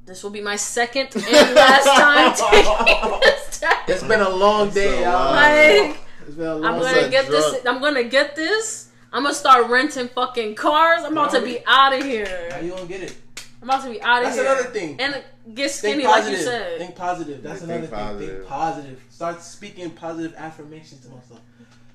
[0.05, 3.89] This will be my second and last time taking this test.
[3.89, 5.33] It's been a long day, So, y'all.
[5.33, 5.97] Like,
[6.27, 7.65] It's been a long I'm gonna that get this.
[7.65, 8.89] I'm gonna get this.
[9.11, 11.03] I'm gonna start renting fucking cars.
[11.03, 12.25] I'm about to be out of here.
[12.51, 12.63] How here.
[12.65, 13.15] you gonna get it?
[13.61, 14.43] I'm about to be out of That's here.
[14.45, 14.99] That's another thing.
[15.01, 15.23] And
[15.55, 16.39] get Think skinny, like positive.
[16.39, 16.77] you said.
[16.77, 17.41] Think positive.
[17.43, 18.29] That's Yeah, another think thing.
[18.29, 19.03] Think positive.
[19.09, 21.39] Start speaking positive affirmations to myself.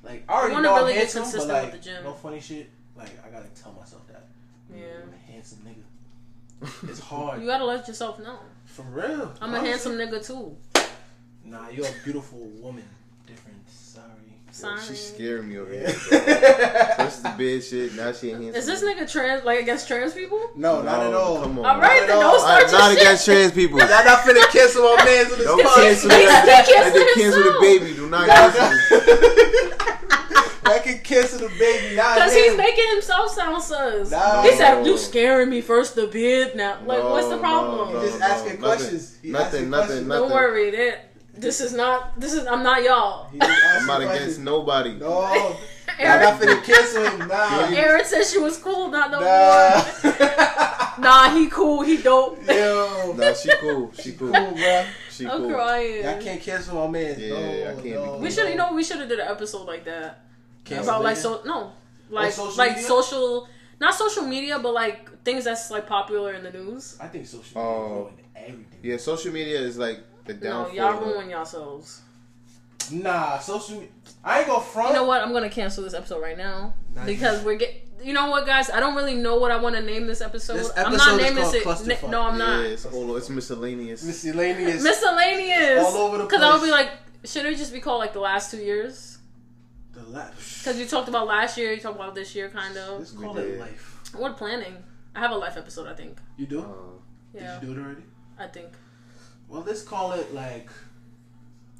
[0.03, 2.05] Like I already wanna know really I'm get handsome, consistent but with like the gym.
[2.05, 2.71] no funny shit.
[2.97, 4.27] Like I gotta tell myself that.
[4.75, 4.85] Yeah.
[5.05, 5.83] I'm a handsome nigga.
[6.83, 7.41] It's hard.
[7.41, 8.39] You gotta let yourself know.
[8.67, 9.33] For real.
[9.41, 10.57] I'm a handsome nigga too.
[11.45, 12.89] Nah, you're a beautiful woman.
[14.51, 14.79] Different.
[14.81, 14.81] Sorry.
[14.81, 14.97] Sorry.
[14.97, 15.81] She's scaring me over Yeah.
[15.91, 16.95] here.
[16.97, 20.41] First the bed shit, now she ain't Is this nigga trans like against trans people?
[20.57, 21.43] No, not at all.
[21.43, 21.65] come on.
[21.67, 23.01] All right, Not then don't start I'm your not shit.
[23.03, 23.79] against trans people.
[23.81, 25.83] Y'all not finna cancel my man's with this Don't podcast.
[25.83, 26.67] cancel He that.
[26.67, 27.95] canceled Like cancel the baby.
[27.95, 29.71] Do not cancel.
[30.63, 31.97] I can cancel the baby.
[31.97, 34.11] Not Cause he's making himself sound sus.
[34.13, 34.43] Nah.
[34.43, 37.93] He said, "You scaring me first the bid now." Like, what's the problem?
[37.93, 38.61] no, He's just asking nothing.
[38.61, 39.17] questions.
[39.21, 40.07] He Nothing, asking nothing, questions.
[40.09, 40.29] nothing.
[40.29, 41.10] Don't worry, that
[41.41, 42.19] this is not.
[42.19, 42.47] This is.
[42.47, 43.29] I'm not y'all.
[43.31, 44.23] He just asking I'm not questions.
[44.23, 44.93] against nobody.
[44.95, 45.57] No, y'all
[45.99, 47.29] Aron, not finna cancel him.
[47.29, 47.77] Nah.
[47.77, 49.29] Aron said she was cool, not no more.
[49.29, 50.67] Nah.
[51.01, 51.81] Nah, he cool.
[51.81, 52.47] He dope.
[52.47, 53.15] Yo.
[53.17, 53.91] Nah, she cool.
[53.95, 54.33] She cool.
[54.33, 54.85] Cool, bro.
[55.11, 55.33] She cool.
[55.33, 55.51] I'm cool.
[55.55, 56.05] crying.
[56.05, 57.17] Y'all can't cancel my man.
[57.19, 58.19] Yeah, no, I can't be no.
[58.19, 60.25] we should, you know, we should have did an episode like that
[60.65, 61.73] Cancel about like so no,
[62.11, 62.87] like social like media?
[62.87, 63.49] social,
[63.81, 66.99] not social media, but like things that's like popular in the news.
[67.01, 67.63] I think social oh.
[67.63, 67.99] media Oh.
[68.03, 68.79] ruined everything.
[68.83, 72.03] Yeah, social media is like the No, y'all of- ruin yourselves.
[72.91, 73.85] Nah, social.
[74.25, 74.89] I ain't gonna front.
[74.89, 75.23] You know what?
[75.23, 77.87] I'm gonna cancel this episode right now Nah, because we're get.
[78.03, 78.71] You know what, guys?
[78.71, 80.55] I don't really know what I want to name this episode.
[80.57, 81.65] This I'm episode not is naming called it.
[81.65, 82.11] Clusterfuck.
[82.11, 82.65] No, I'm yeah, not.
[82.65, 84.03] it's all it's miscellaneous.
[84.03, 84.83] Miscellaneous.
[84.83, 85.85] Miscellaneous.
[85.85, 86.91] All over the Because I would be like,
[87.25, 89.19] should it just be called like the last two years?
[89.93, 90.59] the last.
[90.61, 93.01] Because you talked about last year, you talked about this year, kind of.
[93.01, 94.01] Let's call it life.
[94.17, 94.77] What planning?
[95.15, 96.19] I have a life episode, I think.
[96.39, 96.61] You do?
[96.61, 96.65] Uh,
[97.35, 98.03] Yeah, Did you do it already?
[98.39, 98.69] I think.
[99.51, 100.69] Well, let's call it like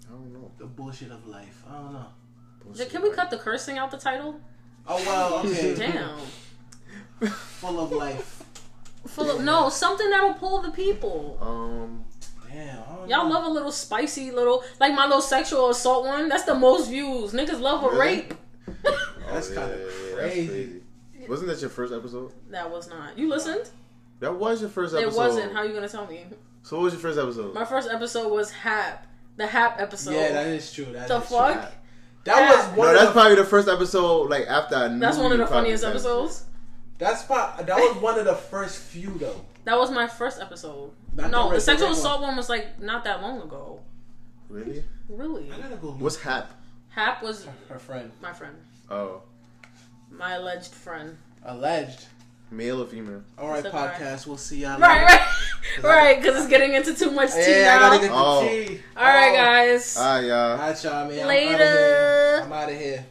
[0.09, 0.51] I don't know.
[0.59, 1.63] the bullshit of life.
[1.69, 2.07] I don't know.
[2.65, 3.17] Bullshit, Can we right?
[3.17, 4.41] cut the cursing out the title?
[4.87, 5.75] Oh well, okay.
[5.79, 6.19] Damn.
[7.31, 8.43] Full of life.
[9.07, 11.39] Full of no something that'll pull the people.
[11.41, 12.05] Um,
[12.51, 12.79] Damn.
[12.83, 13.35] I Y'all know.
[13.35, 16.29] love a little spicy little like my little sexual assault one.
[16.29, 17.33] That's the most views.
[17.33, 17.99] Niggas love a Really?
[18.01, 18.35] rape.
[19.31, 20.49] That's oh, kinda yeah, yeah, yeah, crazy.
[20.49, 20.81] Crazy.
[21.29, 22.33] Wasn't that your first episode?
[22.51, 23.17] That was not.
[23.17, 23.71] You listened?
[24.19, 25.13] That was your first episode.
[25.13, 25.53] It wasn't.
[25.53, 26.25] How you gonna tell me?
[26.63, 27.55] So what was your first episode?
[27.55, 29.07] My first episode was Hap.
[29.37, 30.13] The Hap episode.
[30.13, 30.87] yeah, that is true.
[30.87, 31.37] That the is true.
[31.39, 31.73] fuck?
[32.25, 33.13] That was one no, of that's the.
[33.13, 34.29] probably the first episode.
[34.31, 34.99] Like after I knew.
[35.01, 36.45] That's one of the funniest said episodes.
[36.99, 39.41] That's pro- That was one of the first few though.
[39.65, 40.91] That was my first episode.
[41.15, 41.99] Not no, the the, sexual red one.
[41.99, 43.81] assault one was like not that long ago.
[44.51, 44.85] Really?
[45.09, 45.51] Really?
[45.51, 45.89] I gotta go.
[45.89, 46.01] Look.
[46.01, 46.51] What's Hap?
[46.91, 48.11] Hap was her friend?
[48.21, 48.55] my friend,
[48.91, 49.23] Oh,
[50.11, 51.17] my alleged friend.
[51.45, 52.05] Alleged.
[52.51, 53.23] Male or female?
[53.39, 53.95] All right, Except right.
[53.95, 54.27] podcast.
[54.27, 54.79] We'll see y'all.
[54.79, 55.25] Right, later.
[55.83, 56.21] right, right.
[56.23, 58.47] Because it's getting into too much tea Yeah, I gotta get the Oh.
[58.47, 58.81] tea.
[58.97, 59.37] All right, Oh.
[59.37, 59.97] guys.
[59.97, 60.51] All right, y'all.
[60.53, 61.13] All right, y'all, man.
[61.13, 61.57] I'm outta Later.
[61.57, 62.41] here.
[62.45, 63.07] I'm out of here.